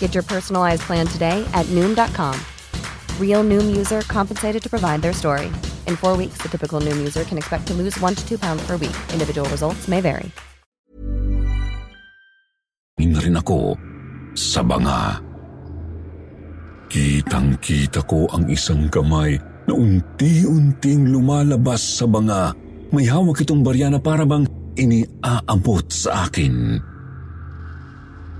Get 0.00 0.14
your 0.18 0.26
personalized 0.26 0.82
plan 0.82 1.06
today 1.06 1.46
at 1.54 1.66
Noom.com. 1.66 2.34
Real 3.22 3.44
Noom 3.44 3.76
user 3.76 4.00
compensated 4.10 4.60
to 4.62 4.68
provide 4.68 5.02
their 5.02 5.14
story. 5.14 5.46
In 5.86 5.94
four 5.94 6.16
weeks, 6.16 6.38
the 6.42 6.48
typical 6.48 6.80
Noom 6.80 6.98
user 6.98 7.22
can 7.22 7.38
expect 7.38 7.68
to 7.68 7.74
lose 7.74 7.94
one 8.00 8.16
to 8.16 8.28
two 8.28 8.38
pounds 8.38 8.66
per 8.66 8.72
week. 8.72 8.98
Individual 9.14 9.48
results 9.50 9.86
may 9.86 10.00
vary. 10.00 10.32
na 13.18 13.26
rin 13.26 13.34
ako 13.34 13.74
sa 14.38 14.62
banga. 14.62 15.18
Kitang-kita 16.86 18.06
ko 18.06 18.30
ang 18.30 18.46
isang 18.46 18.86
kamay 18.86 19.34
na 19.66 19.74
unti-unting 19.74 21.10
lumalabas 21.10 21.82
sa 21.82 22.06
banga. 22.06 22.54
May 22.94 23.10
hawak 23.10 23.42
itong 23.42 23.66
barya 23.66 23.90
na 23.90 23.98
para 23.98 24.22
bang 24.22 24.46
iniaabot 24.78 25.90
sa 25.90 26.30
akin. 26.30 26.78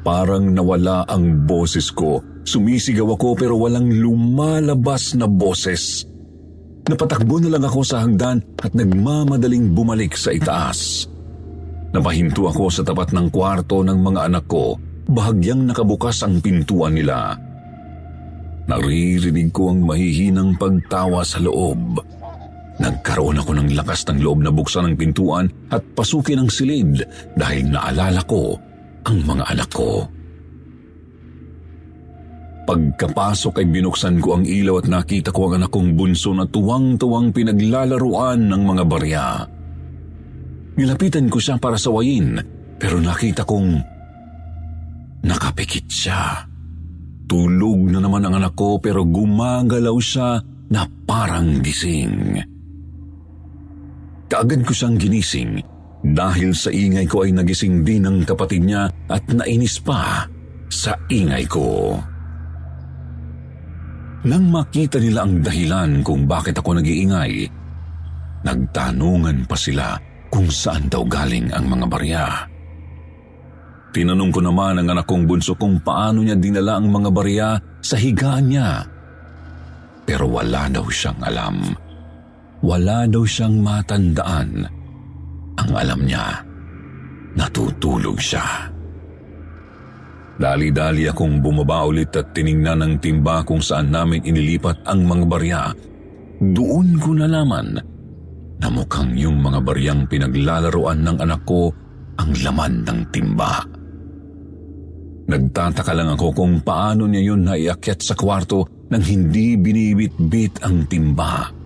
Parang 0.06 0.54
nawala 0.54 1.04
ang 1.08 1.44
boses 1.46 1.90
ko. 1.90 2.22
Sumisigaw 2.46 3.18
ako 3.18 3.28
pero 3.36 3.54
walang 3.58 3.90
lumalabas 3.90 5.12
na 5.18 5.26
boses. 5.28 6.06
Napatakbo 6.88 7.36
na 7.42 7.52
lang 7.52 7.64
ako 7.68 7.80
sa 7.84 8.00
hagdan 8.00 8.40
at 8.64 8.72
nagmamadaling 8.72 9.76
bumalik 9.76 10.16
sa 10.16 10.32
itaas. 10.32 11.04
Napahinto 11.92 12.48
ako 12.48 12.72
sa 12.72 12.80
tapat 12.84 13.12
ng 13.12 13.28
kwarto 13.28 13.84
ng 13.84 13.98
mga 14.00 14.20
anak 14.32 14.44
ko. 14.48 14.80
Bahagyang 15.08 15.68
nakabukas 15.68 16.24
ang 16.24 16.40
pintuan 16.40 16.96
nila. 16.96 17.36
Naririnig 18.68 19.52
ko 19.52 19.72
ang 19.72 19.84
mahihinang 19.84 20.56
pagtawa 20.60 21.24
sa 21.24 21.40
loob. 21.40 22.00
Nagkaroon 22.78 23.40
ako 23.40 23.52
ng 23.56 23.68
lakas 23.76 24.04
ng 24.08 24.20
loob 24.20 24.44
na 24.44 24.52
buksan 24.52 24.88
ang 24.88 24.96
pintuan 24.96 25.48
at 25.72 25.80
pasukin 25.96 26.44
ang 26.44 26.52
silid 26.52 27.04
dahil 27.36 27.72
naalala 27.72 28.20
ko 28.28 28.67
ang 29.08 29.24
mga 29.24 29.44
anak 29.48 29.70
ko. 29.72 30.04
Pagkapasok 32.68 33.64
ay 33.64 33.66
binuksan 33.72 34.20
ko 34.20 34.36
ang 34.36 34.44
ilaw 34.44 34.84
at 34.84 34.92
nakita 34.92 35.32
ko 35.32 35.48
ang 35.48 35.64
anak 35.64 35.72
kong 35.72 35.96
bunso 35.96 36.36
na 36.36 36.44
tuwang-tuwang 36.44 37.32
pinaglalaruan 37.32 38.44
ng 38.44 38.62
mga 38.68 38.84
barya. 38.84 39.26
Nilapitan 40.76 41.32
ko 41.32 41.40
siya 41.40 41.56
para 41.56 41.80
sawayin 41.80 42.36
pero 42.76 43.00
nakita 43.00 43.48
kong 43.48 43.80
nakapikit 45.24 45.88
siya. 45.88 46.44
Tulog 47.24 47.88
na 47.88 48.04
naman 48.04 48.28
ang 48.28 48.36
anak 48.36 48.52
ko 48.52 48.76
pero 48.76 49.08
gumagalaw 49.08 49.96
siya 49.96 50.36
na 50.68 50.84
parang 51.08 51.64
gising. 51.64 52.36
Kaagad 54.28 54.60
ko 54.68 54.72
siyang 54.76 55.00
ginising 55.00 55.77
dahil 56.02 56.54
sa 56.54 56.70
ingay 56.70 57.06
ko 57.10 57.26
ay 57.26 57.34
nagising 57.34 57.82
din 57.82 58.06
ang 58.06 58.22
kapatid 58.22 58.62
niya 58.62 58.86
at 59.10 59.22
nainis 59.30 59.82
pa 59.82 60.26
sa 60.70 60.94
ingay 61.10 61.44
ko. 61.50 61.98
Nang 64.26 64.50
makita 64.50 64.98
nila 64.98 65.26
ang 65.26 65.42
dahilan 65.42 66.02
kung 66.02 66.26
bakit 66.26 66.58
ako 66.58 66.78
nag-iingay, 66.78 67.46
nagtanungan 68.42 69.46
pa 69.46 69.56
sila 69.58 69.94
kung 70.28 70.50
saan 70.50 70.90
daw 70.90 71.06
galing 71.06 71.50
ang 71.54 71.66
mga 71.66 71.86
barya. 71.86 72.26
Tinanong 73.88 74.30
ko 74.30 74.40
naman 74.44 74.78
ang 74.78 74.88
anak 74.92 75.08
kong 75.08 75.24
bunso 75.24 75.56
kung 75.56 75.80
paano 75.80 76.20
niya 76.20 76.36
dinala 76.36 76.76
ang 76.76 76.92
mga 76.92 77.10
barya 77.10 77.48
sa 77.80 77.96
higaan 77.96 78.46
niya. 78.52 78.84
Pero 80.04 80.28
wala 80.28 80.68
daw 80.68 80.84
siyang 80.86 81.20
alam. 81.24 81.56
Wala 82.60 83.08
daw 83.08 83.24
siyang 83.24 83.64
matandaan. 83.64 84.77
Ang 85.58 85.70
alam 85.74 86.00
niya, 86.06 86.42
natutulog 87.34 88.18
siya. 88.18 88.70
Dali-dali 90.38 91.10
akong 91.10 91.42
bumaba 91.42 91.82
ulit 91.82 92.14
at 92.14 92.30
tiningnan 92.30 92.78
ng 92.78 92.94
timba 93.02 93.42
kung 93.42 93.58
saan 93.58 93.90
namin 93.90 94.22
inilipat 94.22 94.86
ang 94.86 95.02
mga 95.02 95.24
barya. 95.26 95.62
Doon 96.38 96.94
ko 97.02 97.10
nalaman 97.10 97.74
na 98.62 98.68
mukhang 98.70 99.18
yung 99.18 99.42
mga 99.42 99.58
baryang 99.66 100.06
pinaglalaroan 100.06 101.02
ng 101.02 101.18
anak 101.18 101.42
ko 101.42 101.74
ang 102.22 102.30
laman 102.38 102.86
ng 102.86 103.00
timba. 103.10 103.66
Nagtataka 105.28 105.92
lang 105.92 106.14
ako 106.14 106.26
kung 106.32 106.62
paano 106.62 107.10
niya 107.10 107.34
yun 107.34 107.42
naiakyat 107.42 108.00
sa 108.00 108.14
kwarto 108.14 108.86
nang 108.94 109.02
hindi 109.02 109.58
binibit-bit 109.58 110.62
ang 110.62 110.86
timba. 110.86 111.57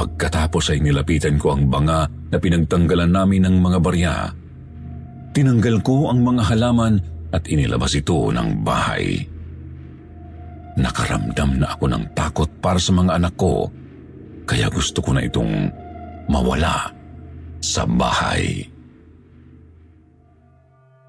Pagkatapos 0.00 0.72
ay 0.72 0.80
nilapitan 0.80 1.36
ko 1.36 1.52
ang 1.52 1.68
banga 1.68 2.08
na 2.08 2.40
pinagtanggalan 2.40 3.12
namin 3.12 3.44
ng 3.44 3.56
mga 3.60 3.78
barya. 3.84 4.16
Tinanggal 5.36 5.84
ko 5.84 6.08
ang 6.08 6.24
mga 6.24 6.48
halaman 6.48 6.96
at 7.28 7.44
inilabas 7.44 7.92
ito 7.92 8.32
ng 8.32 8.64
bahay. 8.64 9.20
Nakaramdam 10.80 11.60
na 11.60 11.76
ako 11.76 11.84
ng 11.92 12.04
takot 12.16 12.48
para 12.64 12.80
sa 12.80 12.96
mga 12.96 13.20
anak 13.20 13.36
ko, 13.36 13.68
kaya 14.48 14.72
gusto 14.72 15.04
ko 15.04 15.12
na 15.12 15.20
itong 15.20 15.68
mawala 16.32 16.88
sa 17.60 17.84
bahay. 17.84 18.64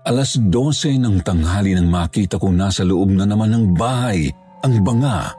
Alas 0.03 0.35
12 0.35 0.99
ng 0.99 1.23
tanghali 1.23 1.79
nang 1.79 1.87
makita 1.87 2.35
kong 2.35 2.59
nasa 2.59 2.83
loob 2.83 3.15
na 3.15 3.23
naman 3.23 3.55
ng 3.55 3.65
bahay 3.71 4.27
ang 4.67 4.83
banga. 4.83 5.31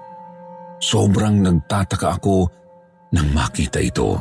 Sobrang 0.80 1.44
nagtataka 1.44 2.16
ako 2.16 2.61
nang 3.12 3.28
makita 3.30 3.78
ito. 3.78 4.16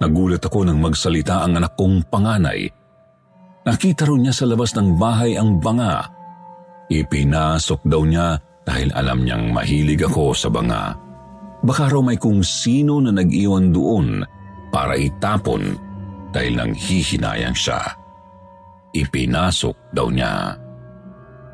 Nagulat 0.00 0.40
ako 0.40 0.64
nang 0.64 0.80
magsalita 0.80 1.44
ang 1.44 1.60
anak 1.60 1.76
kong 1.76 2.08
panganay. 2.08 2.64
Nakita 3.64 4.08
rin 4.08 4.24
niya 4.24 4.32
sa 4.32 4.48
labas 4.48 4.72
ng 4.72 4.96
bahay 4.96 5.36
ang 5.36 5.60
banga. 5.60 6.08
Ipinasok 6.88 7.84
daw 7.84 8.02
niya 8.08 8.40
dahil 8.64 8.88
alam 8.96 9.20
niyang 9.24 9.52
mahilig 9.52 10.00
ako 10.08 10.32
sa 10.32 10.48
banga. 10.48 10.96
Baka 11.60 11.92
raw 11.92 12.00
may 12.00 12.16
kung 12.16 12.40
sino 12.40 13.04
na 13.04 13.12
nag-iwan 13.12 13.68
doon 13.68 14.24
para 14.72 14.96
itapon 14.96 15.76
dahil 16.32 16.56
nang 16.56 16.72
hihinayang 16.72 17.52
siya. 17.52 17.84
Ipinasok 18.96 19.92
daw 19.92 20.08
niya. 20.08 20.56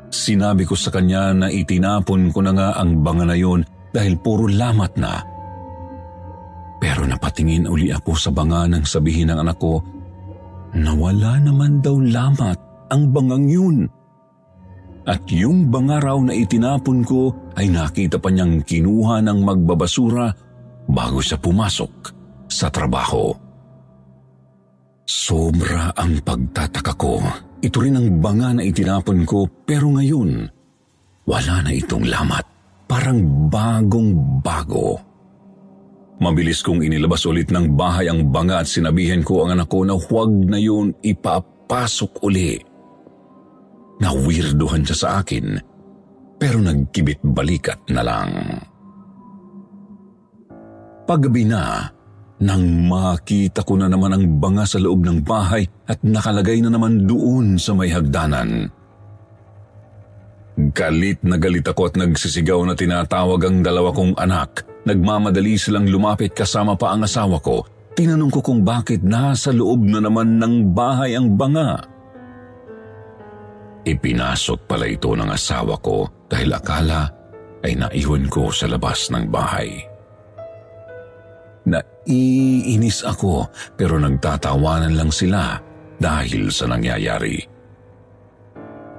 Sinabi 0.07 0.63
ko 0.63 0.79
sa 0.79 0.87
kanya 0.95 1.35
na 1.35 1.47
itinapon 1.51 2.31
ko 2.31 2.39
na 2.39 2.55
nga 2.55 2.69
ang 2.79 3.03
banga 3.03 3.27
na 3.27 3.35
yun 3.35 3.59
dahil 3.91 4.15
puro 4.15 4.47
lamat 4.47 4.95
na. 4.95 5.19
Pero 6.77 7.09
napatingin 7.09 7.65
uli 7.65 7.89
ako 7.89 8.13
sa 8.13 8.29
banga 8.29 8.69
nang 8.69 8.85
sabihin 8.85 9.33
ng 9.33 9.39
anak 9.41 9.57
ko 9.57 9.81
na 10.77 10.93
wala 10.93 11.41
naman 11.41 11.81
daw 11.81 11.97
lamat 11.97 12.57
ang 12.93 13.09
bangang 13.09 13.47
yun. 13.49 13.77
At 15.07 15.23
yung 15.31 15.71
banga 15.71 16.03
raw 16.03 16.19
na 16.19 16.35
itinapon 16.35 17.01
ko 17.07 17.31
ay 17.55 17.71
nakita 17.71 18.19
pa 18.19 18.27
niyang 18.27 18.59
kinuha 18.61 19.23
ng 19.23 19.39
magbabasura 19.39 20.27
bago 20.91 21.23
siya 21.23 21.39
pumasok 21.39 21.93
sa 22.51 22.67
trabaho. 22.67 23.31
Sobra 25.07 25.95
ang 25.95 26.19
pagtataka 26.19 26.93
ko. 26.99 27.23
Ito 27.63 27.77
rin 27.79 27.95
ang 27.95 28.19
banga 28.19 28.51
na 28.51 28.63
itinapon 28.67 29.23
ko 29.23 29.47
pero 29.63 29.87
ngayon, 29.95 30.43
wala 31.23 31.55
na 31.63 31.71
itong 31.71 32.03
lamat. 32.03 32.43
Parang 32.87 33.47
bagong 33.47 34.43
bago. 34.43 35.06
Mabilis 36.17 36.65
kong 36.65 36.81
inilabas 36.81 37.29
ulit 37.29 37.53
ng 37.53 37.77
bahay 37.77 38.09
ang 38.09 38.33
banga 38.33 38.61
at 38.61 38.67
sinabihan 38.69 39.21
ko 39.21 39.45
ang 39.45 39.53
anak 39.53 39.69
ko 39.69 39.85
na 39.85 39.93
huwag 39.93 40.33
na 40.49 40.57
yun 40.57 40.89
ipapasok 41.05 42.25
uli. 42.25 42.57
Nawirduhan 44.01 44.81
siya 44.81 44.97
sa 44.97 45.09
akin 45.21 45.77
pero 46.37 46.61
nagkibit 46.61 47.21
balikat 47.21 47.81
na 47.89 48.01
lang. 48.05 48.31
Paggabi 51.07 51.43
na, 51.49 51.89
nang 52.37 52.65
makita 52.85 53.65
ko 53.65 53.73
na 53.79 53.89
naman 53.89 54.13
ang 54.13 54.25
banga 54.37 54.65
sa 54.69 54.77
loob 54.77 55.01
ng 55.01 55.25
bahay 55.25 55.65
at 55.89 55.97
nakalagay 56.05 56.61
na 56.61 56.69
naman 56.69 57.09
doon 57.09 57.57
sa 57.57 57.73
may 57.73 57.89
hagdanan. 57.89 58.69
Galit 60.57 61.21
na 61.21 61.37
galit 61.37 61.65
ako 61.65 61.89
at 61.89 61.97
nagsisigaw 61.97 62.61
na 62.65 62.73
tinatawag 62.73 63.41
ang 63.45 63.57
dalawa 63.61 63.93
kong 63.93 64.17
anak. 64.17 64.65
Nagmamadali 64.87 65.59
silang 65.59 65.83
lumapit 65.83 66.31
kasama 66.31 66.79
pa 66.79 66.95
ang 66.95 67.03
asawa 67.03 67.43
ko. 67.43 67.67
Tinanong 67.91 68.31
ko 68.31 68.39
kung 68.39 68.63
bakit 68.63 69.03
nasa 69.03 69.51
loob 69.51 69.83
na 69.83 69.99
naman 69.99 70.39
ng 70.39 70.71
bahay 70.71 71.19
ang 71.19 71.35
banga. 71.35 71.83
Ipinasok 73.83 74.63
pala 74.63 74.87
ito 74.87 75.11
ng 75.11 75.27
asawa 75.27 75.75
ko 75.83 76.07
dahil 76.31 76.55
akala 76.55 77.03
ay 77.67 77.75
naiwan 77.75 78.31
ko 78.31 78.47
sa 78.47 78.71
labas 78.71 79.11
ng 79.11 79.27
bahay. 79.27 79.75
Naiinis 81.67 83.03
ako 83.03 83.51
pero 83.75 83.99
nagtatawanan 83.99 84.95
lang 84.95 85.11
sila 85.11 85.59
dahil 85.99 86.47
sa 86.47 86.63
nangyayari. 86.71 87.43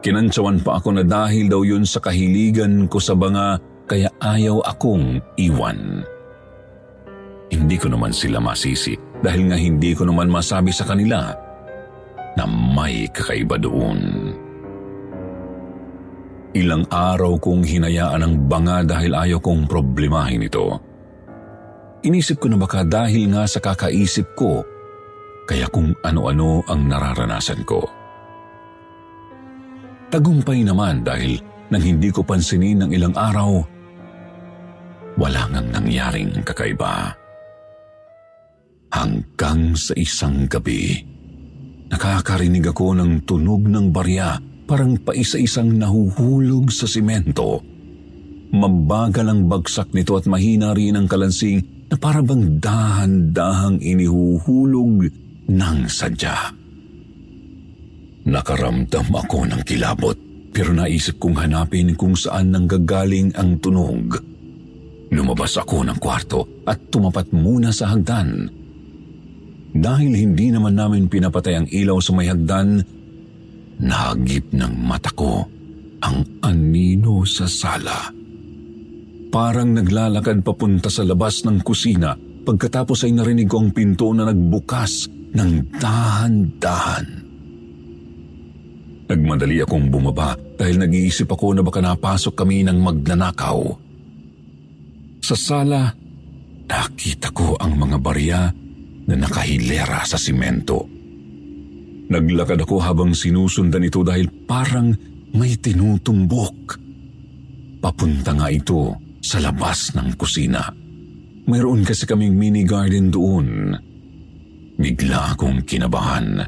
Kinantsawan 0.04 0.60
pa 0.60 0.76
ako 0.76 1.00
na 1.00 1.04
dahil 1.06 1.48
daw 1.48 1.64
yun 1.64 1.88
sa 1.88 2.04
kahiligan 2.04 2.92
ko 2.92 3.00
sa 3.00 3.16
banga 3.16 3.56
kaya 3.88 4.12
ayaw 4.20 4.60
akong 4.68 5.18
iwan. 5.40 6.04
Hindi 7.48 7.80
ko 7.80 7.88
naman 7.88 8.12
sila 8.12 8.38
masisi 8.38 8.92
dahil 9.24 9.48
nga 9.48 9.56
hindi 9.56 9.96
ko 9.96 10.04
naman 10.04 10.28
masabi 10.28 10.68
sa 10.68 10.84
kanila 10.84 11.32
na 12.36 12.44
may 12.44 13.08
kakaiba 13.08 13.56
doon. 13.56 14.30
Ilang 16.52 16.84
araw 16.92 17.40
kong 17.40 17.64
hinayaan 17.64 18.24
ang 18.24 18.34
banga 18.48 18.84
dahil 18.84 19.16
ayaw 19.16 19.40
kong 19.40 19.64
problemahin 19.64 20.44
ito. 20.44 20.76
Inisip 22.04 22.38
ko 22.38 22.46
na 22.52 22.60
baka 22.60 22.86
dahil 22.86 23.32
nga 23.32 23.44
sa 23.48 23.58
kakaisip 23.58 24.38
ko, 24.38 24.62
kaya 25.48 25.66
kung 25.72 25.96
ano-ano 26.04 26.62
ang 26.68 26.86
nararanasan 26.86 27.64
ko. 27.66 27.84
Tagumpay 30.08 30.64
naman 30.64 31.04
dahil 31.04 31.36
nang 31.68 31.84
hindi 31.84 32.08
ko 32.08 32.24
pansinin 32.24 32.86
ng 32.86 32.90
ilang 32.96 33.12
araw, 33.12 33.60
wala 35.18 35.50
ngang 35.50 35.74
nangyaring 35.74 36.32
kakaiba. 36.46 37.10
Hanggang 38.88 39.74
sa 39.74 39.92
isang 39.98 40.46
gabi, 40.46 40.96
nakakarinig 41.90 42.64
ako 42.70 42.96
ng 42.96 43.26
tunog 43.26 43.66
ng 43.66 43.90
barya 43.92 44.38
parang 44.64 44.96
paisa-isang 44.96 45.74
nahuhulog 45.76 46.70
sa 46.70 46.86
simento. 46.86 47.60
Mabagal 48.48 49.26
ang 49.28 49.44
bagsak 49.44 49.92
nito 49.92 50.16
at 50.16 50.24
mahina 50.24 50.72
rin 50.72 50.96
ang 50.96 51.04
kalansing 51.04 51.88
na 51.92 52.00
parabang 52.00 52.56
dahan-dahang 52.56 53.82
inihuhulog 53.82 55.04
ng 55.52 55.78
sadya. 55.88 56.52
Nakaramdam 58.28 59.08
ako 59.08 59.48
ng 59.52 59.62
kilabot 59.64 60.16
pero 60.52 60.72
naisip 60.72 61.20
kong 61.20 61.36
hanapin 61.36 61.92
kung 61.96 62.16
saan 62.16 62.52
nanggagaling 62.52 63.32
ang 63.36 63.56
tunog. 63.60 64.27
Lumabas 65.08 65.56
ako 65.56 65.88
ng 65.88 65.98
kwarto 66.00 66.64
at 66.68 66.92
tumapat 66.92 67.32
muna 67.32 67.72
sa 67.72 67.92
hagdan. 67.92 68.48
Dahil 69.72 70.12
hindi 70.12 70.52
naman 70.52 70.76
namin 70.76 71.08
pinapatay 71.08 71.54
ang 71.56 71.66
ilaw 71.68 71.96
sa 72.00 72.12
may 72.12 72.28
hagdan, 72.28 72.80
nahagip 73.80 74.52
ng 74.52 74.74
mata 74.84 75.12
ko 75.12 75.46
ang 76.04 76.24
anino 76.44 77.24
sa 77.24 77.48
sala. 77.48 78.12
Parang 79.28 79.76
naglalakad 79.76 80.40
papunta 80.40 80.88
sa 80.88 81.04
labas 81.04 81.44
ng 81.44 81.60
kusina 81.60 82.16
pagkatapos 82.16 83.04
ay 83.04 83.12
narinig 83.12 83.44
ko 83.44 83.60
ang 83.60 83.70
pinto 83.76 84.08
na 84.16 84.24
nagbukas 84.24 85.08
ng 85.36 85.52
dahan-dahan. 85.76 87.06
Nagmadali 89.08 89.60
akong 89.64 89.88
bumaba 89.88 90.36
dahil 90.36 90.80
nag-iisip 90.80 91.28
ako 91.28 91.56
na 91.56 91.62
baka 91.64 91.80
napasok 91.80 92.34
kami 92.44 92.64
ng 92.64 92.76
magnanakaw. 92.80 93.87
Sa 95.28 95.36
sala, 95.36 95.92
nakita 96.64 97.28
ko 97.36 97.52
ang 97.60 97.76
mga 97.76 98.00
barya 98.00 98.48
na 99.04 99.12
nakahilera 99.12 100.00
sa 100.08 100.16
simento. 100.16 100.88
Naglakad 102.08 102.64
ako 102.64 102.80
habang 102.80 103.12
sinusundan 103.12 103.84
ito 103.84 104.00
dahil 104.00 104.24
parang 104.48 104.88
may 105.36 105.52
tinutumbok. 105.60 106.80
Papunta 107.76 108.32
nga 108.40 108.48
ito 108.48 108.96
sa 109.20 109.36
labas 109.44 109.92
ng 110.00 110.16
kusina. 110.16 110.64
Mayroon 111.44 111.84
kasi 111.84 112.08
kaming 112.08 112.32
mini 112.32 112.64
garden 112.64 113.12
doon. 113.12 113.76
Bigla 114.80 115.36
akong 115.36 115.60
kinabahan 115.68 116.40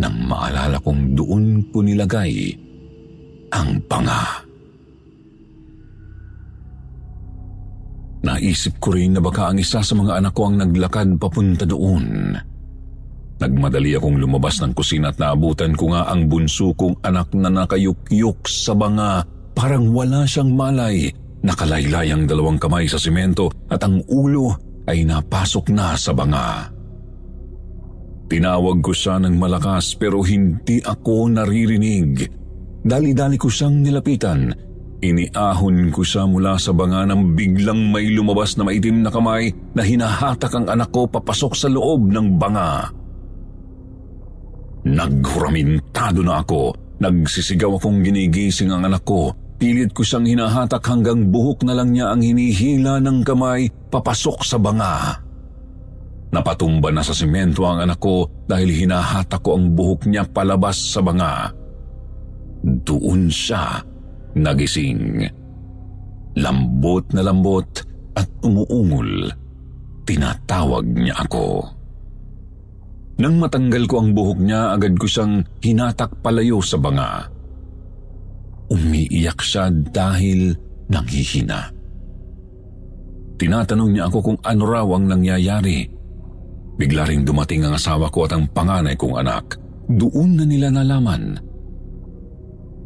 nang 0.00 0.16
maalala 0.24 0.80
kong 0.80 1.12
doon 1.12 1.68
ko 1.68 1.84
nilagay 1.84 2.48
ang 3.52 3.76
panga. 3.84 4.49
Naisip 8.20 8.76
ko 8.76 8.92
rin 8.92 9.16
na 9.16 9.20
baka 9.24 9.48
ang 9.48 9.56
isa 9.56 9.80
sa 9.80 9.94
mga 9.96 10.20
anak 10.20 10.36
ko 10.36 10.52
ang 10.52 10.60
naglakad 10.60 11.16
papunta 11.16 11.64
doon. 11.64 12.36
Nagmadali 13.40 13.96
akong 13.96 14.20
lumabas 14.20 14.60
ng 14.60 14.76
kusina 14.76 15.08
at 15.08 15.16
naabutan 15.16 15.72
ko 15.72 15.96
nga 15.96 16.12
ang 16.12 16.28
bunso 16.28 16.76
kong 16.76 17.00
anak 17.00 17.32
na 17.32 17.48
nakayukyuk 17.48 18.44
sa 18.44 18.76
banga. 18.76 19.24
Parang 19.56 19.88
wala 19.96 20.28
siyang 20.28 20.52
malay. 20.52 21.08
Nakalaylay 21.40 22.12
ang 22.12 22.28
dalawang 22.28 22.60
kamay 22.60 22.84
sa 22.84 23.00
simento 23.00 23.48
at 23.72 23.80
ang 23.80 24.04
ulo 24.12 24.52
ay 24.84 25.08
napasok 25.08 25.72
na 25.72 25.96
sa 25.96 26.12
banga. 26.12 26.68
Tinawag 28.28 28.84
ko 28.84 28.92
siya 28.92 29.16
ng 29.24 29.40
malakas 29.40 29.96
pero 29.96 30.20
hindi 30.20 30.84
ako 30.84 31.40
naririnig. 31.40 32.28
Dali-dali 32.84 33.40
ko 33.40 33.48
siyang 33.48 33.80
nilapitan. 33.80 34.69
Iniahon 35.00 35.88
ko 35.88 36.04
siya 36.04 36.28
mula 36.28 36.60
sa 36.60 36.76
banga 36.76 37.08
nang 37.08 37.32
biglang 37.32 37.88
may 37.88 38.12
lumabas 38.12 38.60
na 38.60 38.68
maitim 38.68 39.00
na 39.00 39.08
kamay 39.08 39.48
na 39.72 39.80
hinahatak 39.80 40.52
ang 40.52 40.68
anak 40.68 40.92
ko 40.92 41.08
papasok 41.08 41.56
sa 41.56 41.72
loob 41.72 42.12
ng 42.12 42.36
banga. 42.36 42.84
Naghuramintado 44.84 46.20
na 46.20 46.44
ako. 46.44 46.76
Nagsisigaw 47.00 47.80
akong 47.80 48.04
ginigising 48.04 48.68
ang 48.68 48.84
anak 48.84 49.00
ko. 49.08 49.32
Pilit 49.56 49.96
ko 49.96 50.04
siyang 50.04 50.28
hinahatak 50.28 50.84
hanggang 50.84 51.32
buhok 51.32 51.64
na 51.64 51.80
lang 51.80 51.96
niya 51.96 52.12
ang 52.12 52.20
hinihila 52.20 53.00
ng 53.00 53.24
kamay 53.24 53.72
papasok 53.72 54.44
sa 54.44 54.60
banga. 54.60 55.16
Napatumba 56.28 56.92
na 56.92 57.00
sa 57.00 57.16
simento 57.16 57.64
ang 57.64 57.80
anak 57.80 57.96
ko 57.96 58.28
dahil 58.44 58.68
hinahatak 58.68 59.40
ko 59.40 59.56
ang 59.56 59.72
buhok 59.72 60.12
niya 60.12 60.28
palabas 60.28 60.76
sa 60.76 61.00
banga. 61.00 61.48
Doon 62.60 63.32
siya 63.32 63.89
nagising. 64.34 65.26
Lambot 66.38 67.04
na 67.14 67.22
lambot 67.26 67.66
at 68.14 68.28
umuungol. 68.42 69.30
Tinatawag 70.06 70.86
niya 70.86 71.14
ako. 71.26 71.66
Nang 73.20 73.36
matanggal 73.36 73.84
ko 73.84 74.00
ang 74.00 74.16
buhok 74.16 74.38
niya, 74.40 74.72
agad 74.72 74.96
ko 74.96 75.04
siyang 75.04 75.44
hinatak 75.60 76.24
palayo 76.24 76.64
sa 76.64 76.80
banga. 76.80 77.28
Umiiyak 78.72 79.38
siya 79.44 79.68
dahil 79.68 80.56
nanghihina. 80.88 81.68
Tinatanong 83.36 83.90
niya 83.92 84.08
ako 84.08 84.18
kung 84.24 84.38
ano 84.40 84.62
raw 84.64 84.88
ang 84.96 85.04
nangyayari. 85.10 85.84
Bigla 86.80 87.04
ring 87.04 87.28
dumating 87.28 87.68
ang 87.68 87.76
asawa 87.76 88.08
ko 88.08 88.24
at 88.24 88.32
ang 88.32 88.48
panganay 88.48 88.96
kong 88.96 89.20
anak. 89.20 89.60
Doon 89.90 90.40
na 90.40 90.44
nila 90.48 90.72
nalaman 90.72 91.49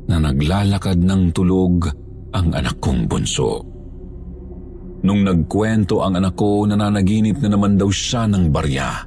na 0.08 0.20
naglalakad 0.20 1.00
ng 1.00 1.22
tulog 1.32 1.88
ang 2.34 2.50
anak 2.52 2.76
kong 2.82 3.06
bunso. 3.08 3.62
Nung 5.04 5.20
nagkwento 5.20 6.00
ang 6.00 6.16
anak 6.16 6.34
ko, 6.34 6.64
nananaginip 6.64 7.36
na 7.44 7.52
naman 7.52 7.76
daw 7.76 7.92
siya 7.92 8.24
ng 8.24 8.48
barya. 8.48 9.04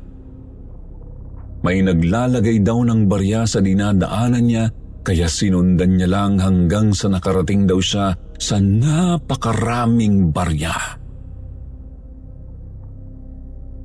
May 1.65 1.81
naglalagay 1.81 2.61
daw 2.61 2.85
ng 2.85 3.09
barya 3.09 3.49
sa 3.49 3.59
dinadaanan 3.59 4.45
niya 4.45 4.65
kaya 5.01 5.25
sinundan 5.25 5.97
niya 5.97 6.07
lang 6.11 6.37
hanggang 6.37 6.93
sa 6.93 7.09
nakarating 7.09 7.65
daw 7.65 7.81
siya 7.81 8.13
sa 8.37 8.61
napakaraming 8.61 10.29
barya. 10.29 10.75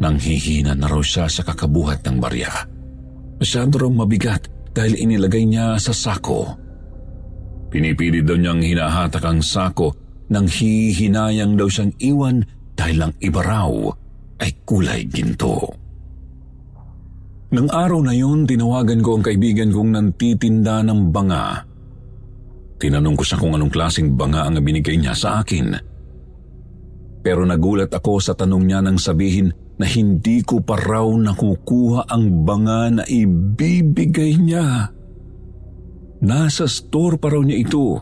Nang 0.03 0.19
hihina 0.19 0.75
na 0.77 0.91
raw 0.91 1.01
siya 1.01 1.31
sa 1.31 1.47
kakabuhat 1.47 2.05
ng 2.05 2.19
barya. 2.19 2.51
Masyado 3.39 3.87
raw 3.87 3.91
mabigat 3.91 4.51
dahil 4.75 4.99
inilagay 4.99 5.47
niya 5.47 5.79
sa 5.79 5.95
sako. 5.95 6.62
Pinipilit 7.73 8.29
daw 8.29 8.37
niyang 8.37 8.61
hinahatak 8.61 9.25
ang 9.25 9.41
sako 9.41 9.97
nang 10.29 10.45
hihinayang 10.45 11.57
daw 11.57 11.73
siyang 11.73 11.97
iwan 12.05 12.45
dahil 12.77 13.09
ang 13.09 13.13
iba 13.25 13.41
raw 13.41 13.73
ay 14.45 14.53
kulay 14.69 15.09
ginto. 15.09 15.73
Nang 17.53 17.69
araw 17.69 18.01
na 18.01 18.17
yun, 18.17 18.49
tinawagan 18.49 19.05
ko 19.05 19.21
ang 19.21 19.25
kaibigan 19.25 19.73
kong 19.73 19.93
nantitinda 19.93 20.81
ng 20.85 21.13
banga. 21.13 21.61
Tinanong 22.81 23.17
ko 23.17 23.25
siya 23.25 23.41
kung 23.41 23.53
anong 23.53 23.73
klaseng 23.73 24.17
banga 24.17 24.49
ang 24.49 24.57
binigay 24.61 24.97
niya 24.97 25.13
sa 25.13 25.45
akin. 25.45 25.77
Pero 27.23 27.45
nagulat 27.45 27.93
ako 27.93 28.19
sa 28.19 28.33
tanong 28.33 28.65
niya 28.67 28.81
nang 28.81 28.97
sabihin 28.97 29.53
na 29.77 29.87
hindi 29.87 30.41
ko 30.43 30.65
pa 30.65 30.81
raw 30.81 31.07
nakukuha 31.07 32.09
ang 32.09 32.43
banga 32.43 32.89
na 32.89 33.05
ibibigay 33.07 34.41
niya. 34.41 34.91
Nasa 36.23 36.71
store 36.71 37.19
pa 37.19 37.35
raw 37.35 37.43
niya 37.43 37.59
ito. 37.67 37.99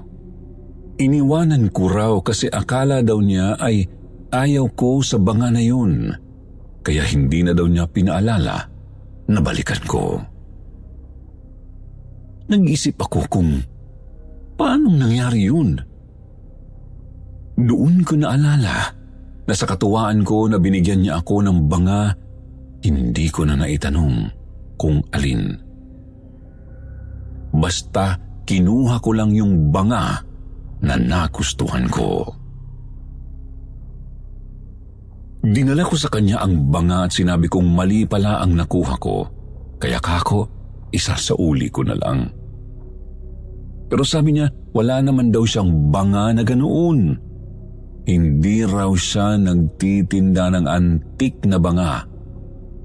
Iniwanan 1.01 1.73
ko 1.73 1.89
raw 1.89 2.15
kasi 2.21 2.53
akala 2.53 3.01
daw 3.01 3.17
niya 3.25 3.57
ay 3.57 3.89
ayaw 4.29 4.69
ko 4.77 5.01
sa 5.01 5.17
banga 5.17 5.49
na 5.49 5.65
yun. 5.65 6.13
Kaya 6.85 7.09
hindi 7.09 7.41
na 7.41 7.57
daw 7.57 7.65
niya 7.65 7.89
pinaalala 7.89 8.57
na 9.33 9.39
balikan 9.41 9.81
ko. 9.89 10.21
Nag-isip 12.53 13.01
ako 13.01 13.21
kung 13.31 13.51
paanong 14.61 14.97
nangyari 15.01 15.49
yun. 15.49 15.81
Doon 17.57 18.05
ko 18.05 18.21
naalala 18.21 18.77
na 19.49 19.55
sa 19.57 19.65
katuwaan 19.65 20.27
ko 20.29 20.45
na 20.45 20.61
binigyan 20.61 21.05
niya 21.05 21.25
ako 21.25 21.41
ng 21.41 21.59
banga, 21.73 22.13
hindi 22.85 23.27
ko 23.33 23.49
na 23.49 23.57
naitanong 23.57 24.29
kung 24.77 25.01
alin. 25.13 25.70
Basta 27.51 28.19
kinuha 28.47 28.99
ko 29.03 29.11
lang 29.15 29.35
yung 29.35 29.75
banga 29.75 30.23
na 30.81 30.95
nagustuhan 30.97 31.87
ko. 31.91 32.25
Dinala 35.41 35.89
ko 35.89 35.97
sa 35.97 36.13
kanya 36.13 36.45
ang 36.45 36.69
banga 36.69 37.09
at 37.09 37.17
sinabi 37.17 37.49
kong 37.49 37.65
mali 37.65 38.05
pala 38.05 38.45
ang 38.45 38.53
nakuha 38.53 38.95
ko, 39.01 39.25
kaya 39.81 39.97
kako, 39.97 40.45
isa 40.93 41.17
sa 41.17 41.33
uli 41.41 41.73
ko 41.73 41.81
na 41.81 41.97
lang. 41.97 42.29
Pero 43.89 44.05
sabi 44.05 44.37
niya, 44.37 44.53
wala 44.77 45.01
naman 45.01 45.33
daw 45.33 45.43
siyang 45.43 45.91
banga 45.91 46.31
na 46.31 46.45
ganoon. 46.45 47.17
Hindi 48.05 48.63
raw 48.69 48.93
siya 48.95 49.41
nagtitinda 49.41 50.53
ng 50.55 50.67
antik 50.69 51.43
na 51.49 51.59
banga. 51.59 52.05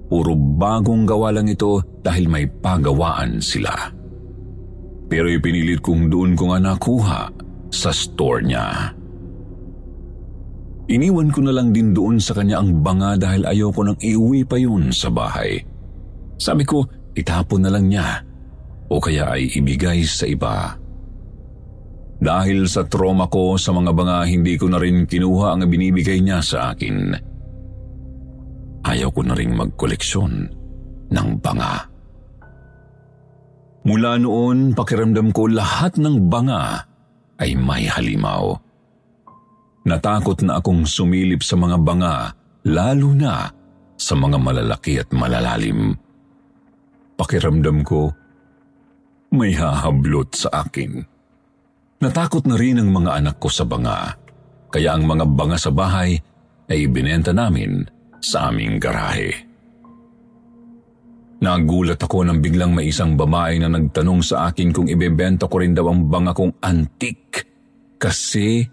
Puro 0.09 0.33
bagong 0.33 1.03
gawa 1.03 1.35
lang 1.35 1.51
ito 1.51 1.81
dahil 2.01 2.25
may 2.31 2.47
pagawaan 2.47 3.37
sila. 3.43 3.73
Pero 5.05 5.29
ipinilit 5.29 5.85
kong 5.85 6.09
doon 6.09 6.33
ko 6.33 6.53
nga 6.53 6.59
nakuha 6.61 7.21
sa 7.69 7.91
store 7.93 8.41
niya. 8.41 8.93
Iniwan 10.85 11.33
ko 11.33 11.41
na 11.41 11.53
lang 11.53 11.73
din 11.73 11.97
doon 11.97 12.21
sa 12.21 12.37
kanya 12.37 12.61
ang 12.61 12.85
banga 12.85 13.17
dahil 13.17 13.45
ayoko 13.45 13.81
nang 13.81 13.97
iuwi 13.97 14.45
pa 14.45 14.57
yun 14.61 14.93
sa 14.93 15.09
bahay. 15.09 15.57
Sabi 16.37 16.61
ko, 16.61 16.85
itapon 17.17 17.65
na 17.65 17.73
lang 17.73 17.89
niya 17.89 18.21
o 18.89 19.01
kaya 19.01 19.33
ay 19.33 19.49
ibigay 19.57 20.05
sa 20.05 20.29
iba. 20.29 20.77
Dahil 22.21 22.69
sa 22.69 22.85
trauma 22.85 23.25
ko 23.27 23.57
sa 23.57 23.73
mga 23.73 23.91
banga, 23.91 24.19
hindi 24.29 24.55
ko 24.61 24.69
na 24.69 24.77
rin 24.77 25.09
kinuha 25.09 25.57
ang 25.57 25.65
binibigay 25.65 26.21
niya 26.21 26.39
sa 26.39 26.71
akin. 26.73 27.17
Ayaw 28.85 29.09
ko 29.09 29.21
na 29.25 29.33
rin 29.33 29.57
magkoleksyon 29.57 30.33
ng 31.09 31.29
banga. 31.41 31.94
Mula 33.85 34.17
noon, 34.17 34.73
pakiramdam 34.73 35.29
ko 35.29 35.45
lahat 35.45 36.01
ng 36.01 36.25
banga 36.25 36.89
ay 37.37 37.53
may 37.53 37.85
halimaw. 37.85 38.57
Natakot 39.85 40.41
na 40.41 40.57
akong 40.57 40.89
sumilip 40.89 41.45
sa 41.45 41.53
mga 41.53 41.77
banga, 41.85 42.33
lalo 42.65 43.13
na 43.13 43.45
sa 43.93 44.17
mga 44.17 44.41
malalaki 44.41 44.97
at 44.97 45.13
malalalim. 45.13 45.93
Pakiramdam 47.13 47.85
ko, 47.85 48.09
may 49.37 49.53
hahablot 49.53 50.33
sa 50.33 50.65
akin. 50.65 51.05
Natakot 52.01 52.49
na 52.49 52.57
rin 52.57 52.81
ang 52.81 52.89
mga 52.89 53.21
anak 53.21 53.37
ko 53.37 53.53
sa 53.53 53.69
banga, 53.69 54.17
kaya 54.73 54.97
ang 54.97 55.05
mga 55.05 55.29
banga 55.29 55.61
sa 55.61 55.69
bahay 55.69 56.17
ay 56.73 56.89
ibinenta 56.89 57.29
namin 57.37 57.85
sa 58.17 58.49
aming 58.49 58.81
garahe. 58.81 59.44
Nagulat 61.35 61.99
ako 61.99 62.23
nang 62.23 62.39
biglang 62.39 62.71
may 62.71 62.87
isang 62.87 63.19
babae 63.19 63.59
na 63.59 63.67
nagtanong 63.67 64.23
sa 64.23 64.47
akin 64.49 64.71
kung 64.71 64.87
ibebenta 64.87 65.51
ko 65.51 65.59
rin 65.59 65.75
daw 65.75 65.91
ang 65.91 66.07
banga 66.07 66.31
kong 66.31 66.63
antik 66.63 67.43
kasi 67.99 68.63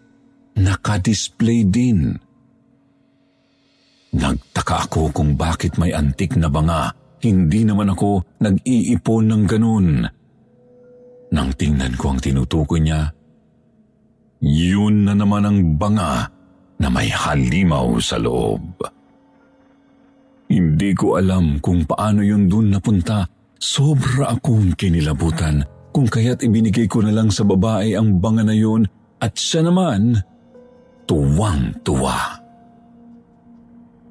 nakadisplay 0.56 1.66
din. 1.66 2.14
Nagtaka 4.12 4.86
ako 4.86 5.10
kung 5.10 5.34
bakit 5.34 5.80
may 5.80 5.90
antik 5.90 6.36
na 6.36 6.52
banga. 6.52 6.92
Hindi 7.22 7.64
naman 7.64 7.90
ako 7.90 8.38
nag-iipon 8.44 9.24
ng 9.30 9.44
ganun. 9.48 9.88
Nang 11.32 11.50
tingnan 11.56 11.96
ko 11.96 12.12
ang 12.12 12.20
tinutukoy 12.20 12.84
niya, 12.84 13.08
yun 14.42 15.06
na 15.08 15.14
naman 15.16 15.48
ang 15.48 15.58
banga 15.80 16.28
na 16.76 16.88
may 16.90 17.08
halimaw 17.08 17.96
sa 18.02 18.18
loob. 18.18 18.84
Hindi 20.52 20.92
ko 20.92 21.16
alam 21.16 21.64
kung 21.64 21.88
paano 21.88 22.20
yun 22.20 22.44
dun 22.44 22.68
napunta. 22.68 23.24
Sobra 23.56 24.36
akong 24.36 24.76
kinilabutan 24.76 25.64
kung 25.96 26.04
kaya't 26.04 26.44
ibinigay 26.44 26.84
ko 26.84 27.00
na 27.00 27.08
lang 27.08 27.32
sa 27.32 27.48
babae 27.48 27.96
ang 27.96 28.20
banga 28.20 28.44
na 28.44 28.52
yun 28.52 28.84
at 29.16 29.32
siya 29.32 29.64
naman 29.64 30.20
tuwang-tuwa. 31.08 32.42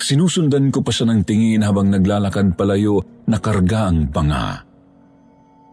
Sinusundan 0.01 0.73
ko 0.73 0.81
pa 0.81 0.89
siya 0.89 1.13
ng 1.13 1.21
tingin 1.21 1.61
habang 1.61 1.93
naglalakad 1.93 2.57
palayo 2.57 3.21
na 3.29 3.37
karga 3.37 3.93
ang 3.93 4.09
banga. 4.09 4.65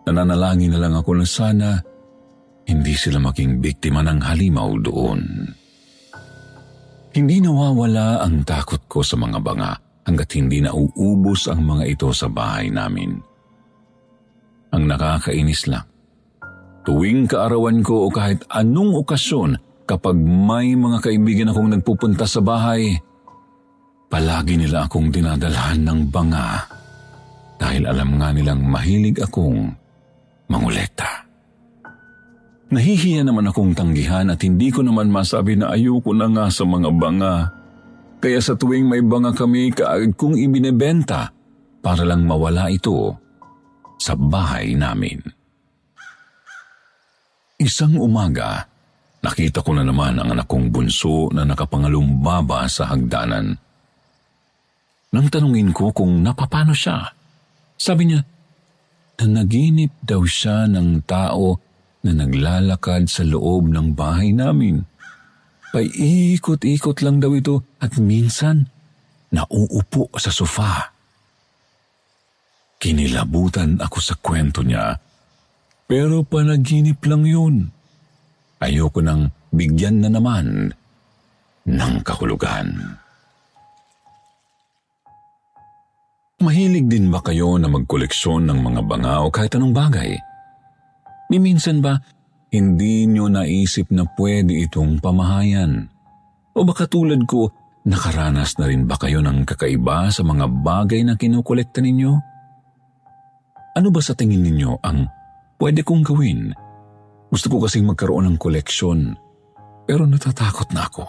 Nananalangin 0.04 0.76
na 0.76 0.84
lang 0.84 0.92
ako 1.00 1.16
na 1.16 1.24
sana 1.24 1.68
hindi 2.68 2.92
sila 2.92 3.16
maging 3.24 3.64
biktima 3.64 4.04
ng 4.04 4.20
halimaw 4.20 4.68
doon. 4.84 5.22
Hindi 7.16 7.36
nawawala 7.40 8.20
ang 8.20 8.44
takot 8.44 8.84
ko 8.84 9.00
sa 9.00 9.16
mga 9.16 9.40
banga 9.40 9.87
hanggat 10.08 10.32
hindi 10.32 10.64
na 10.64 10.72
uubos 10.72 11.52
ang 11.52 11.68
mga 11.68 11.84
ito 11.84 12.08
sa 12.16 12.32
bahay 12.32 12.72
namin. 12.72 13.20
Ang 14.72 14.88
nakakainis 14.88 15.68
lang, 15.68 15.84
tuwing 16.88 17.28
kaarawan 17.28 17.84
ko 17.84 18.08
o 18.08 18.12
kahit 18.12 18.48
anong 18.48 19.04
okasyon 19.04 19.60
kapag 19.84 20.16
may 20.16 20.72
mga 20.72 21.04
kaibigan 21.04 21.52
akong 21.52 21.68
nagpupunta 21.68 22.24
sa 22.24 22.40
bahay, 22.40 22.96
palagi 24.08 24.56
nila 24.56 24.88
akong 24.88 25.12
dinadalhan 25.12 25.84
ng 25.84 26.00
banga 26.08 26.64
dahil 27.60 27.84
alam 27.84 28.16
nga 28.16 28.32
nilang 28.32 28.64
mahilig 28.64 29.20
akong 29.20 29.76
mangulekta. 30.48 31.28
Nahihiya 32.68 33.24
naman 33.24 33.48
akong 33.48 33.72
tanggihan 33.72 34.28
at 34.28 34.44
hindi 34.44 34.68
ko 34.68 34.84
naman 34.84 35.08
masabi 35.08 35.56
na 35.56 35.72
ayoko 35.72 36.12
na 36.12 36.28
nga 36.28 36.52
sa 36.52 36.68
mga 36.68 36.92
banga. 36.92 37.57
Kaya 38.18 38.42
sa 38.42 38.58
tuwing 38.58 38.90
may 38.90 39.02
banga 39.02 39.30
kami, 39.30 39.70
kaagad 39.70 40.18
kong 40.18 40.34
ibinebenta 40.34 41.30
para 41.78 42.02
lang 42.02 42.26
mawala 42.26 42.66
ito 42.66 43.14
sa 43.98 44.18
bahay 44.18 44.74
namin. 44.74 45.22
Isang 47.58 47.98
umaga, 47.98 48.66
nakita 49.22 49.62
ko 49.62 49.74
na 49.74 49.82
naman 49.82 50.18
ang 50.18 50.34
anak 50.34 50.46
kong 50.46 50.70
bunso 50.70 51.30
na 51.34 51.42
nakapangalumbaba 51.46 52.66
sa 52.70 52.90
hagdanan. 52.90 53.54
Nang 55.14 55.26
tanungin 55.30 55.74
ko 55.74 55.90
kung 55.90 56.22
napapano 56.22 56.74
siya, 56.74 57.02
sabi 57.78 58.10
niya, 58.10 58.20
na 59.18 59.42
naginip 59.42 59.90
daw 59.98 60.22
siya 60.22 60.70
ng 60.70 61.02
tao 61.02 61.58
na 62.06 62.14
naglalakad 62.14 63.10
sa 63.10 63.26
loob 63.26 63.66
ng 63.66 63.98
bahay 63.98 64.30
namin. 64.30 64.86
Paiikot-ikot 65.68 67.04
lang 67.04 67.20
daw 67.20 67.36
ito 67.36 67.76
at 67.82 68.00
minsan 68.00 68.64
nauupo 69.28 70.08
sa 70.16 70.32
sofa. 70.32 70.96
Kinilabutan 72.78 73.76
ako 73.82 73.98
sa 74.00 74.14
kwento 74.16 74.64
niya, 74.64 74.96
pero 75.84 76.24
panaginip 76.24 77.02
lang 77.04 77.26
yun. 77.26 77.68
Ayoko 78.62 79.02
nang 79.04 79.28
bigyan 79.52 80.00
na 80.00 80.08
naman 80.08 80.72
ng 81.68 81.94
kahulugan. 82.00 82.96
Mahilig 86.38 86.86
din 86.86 87.10
ba 87.10 87.18
kayo 87.18 87.58
na 87.58 87.66
magkoleksyon 87.66 88.46
ng 88.46 88.62
mga 88.62 88.80
banga 88.86 89.26
kahit 89.34 89.58
anong 89.58 89.74
bagay? 89.74 90.14
Ni 91.28 91.42
minsan 91.42 91.82
ba 91.82 91.98
hindi 92.48 93.04
nyo 93.08 93.28
naisip 93.28 93.92
na 93.92 94.08
pwede 94.16 94.56
itong 94.64 95.00
pamahayan? 95.04 95.88
O 96.56 96.64
baka 96.64 96.88
tulad 96.88 97.22
ko, 97.28 97.52
nakaranas 97.84 98.56
na 98.56 98.66
rin 98.66 98.88
ba 98.88 98.96
kayo 98.96 99.20
ng 99.20 99.44
kakaiba 99.44 100.08
sa 100.08 100.24
mga 100.24 100.48
bagay 100.64 101.04
na 101.04 101.14
kinukolekta 101.14 101.84
ninyo? 101.84 102.12
Ano 103.78 103.88
ba 103.94 104.00
sa 104.02 104.16
tingin 104.16 104.42
ninyo 104.42 104.80
ang 104.82 105.06
pwede 105.60 105.84
kong 105.84 106.02
gawin? 106.02 106.50
Gusto 107.28 107.52
ko 107.52 107.68
kasing 107.68 107.84
magkaroon 107.84 108.26
ng 108.32 108.36
koleksyon, 108.40 109.12
pero 109.84 110.08
natatakot 110.08 110.72
na 110.72 110.88
ako. 110.88 111.04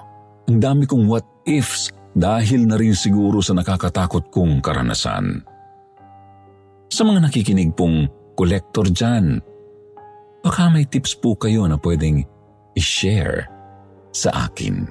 Ang 0.51 0.59
dami 0.59 0.83
kong 0.83 1.07
what 1.07 1.25
ifs 1.47 1.89
dahil 2.11 2.67
na 2.67 2.75
rin 2.75 2.93
siguro 2.93 3.39
sa 3.39 3.55
nakakatakot 3.55 4.27
kong 4.27 4.59
karanasan. 4.59 5.39
Sa 6.89 7.01
mga 7.05 7.29
nakikinig 7.29 7.71
pong 7.77 8.09
kolektor 8.33 8.89
dyan, 8.89 9.39
Baka 10.39 10.71
may 10.71 10.87
tips 10.87 11.19
po 11.19 11.35
kayo 11.35 11.67
na 11.67 11.75
pwedeng 11.79 12.23
i-share 12.75 13.47
sa 14.15 14.47
akin. 14.47 14.87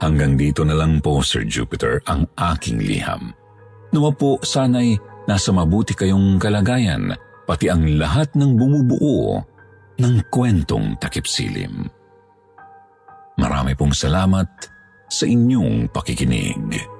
Hanggang 0.00 0.38
dito 0.38 0.64
na 0.64 0.72
lang 0.72 1.02
po, 1.04 1.20
Sir 1.20 1.44
Jupiter, 1.44 2.00
ang 2.08 2.24
aking 2.38 2.80
liham. 2.80 3.36
Nawa 3.92 4.14
po 4.16 4.40
sana'y 4.40 4.96
nasa 5.28 5.52
mabuti 5.52 5.92
kayong 5.92 6.40
kalagayan, 6.40 7.12
pati 7.44 7.68
ang 7.68 7.84
lahat 8.00 8.32
ng 8.32 8.56
bumubuo 8.56 9.44
ng 10.00 10.14
kwentong 10.32 10.96
takip 10.96 11.28
silim. 11.28 11.84
Marami 13.36 13.76
pong 13.76 13.92
salamat 13.92 14.48
sa 15.10 15.24
inyong 15.28 15.90
pakikinig. 15.92 16.99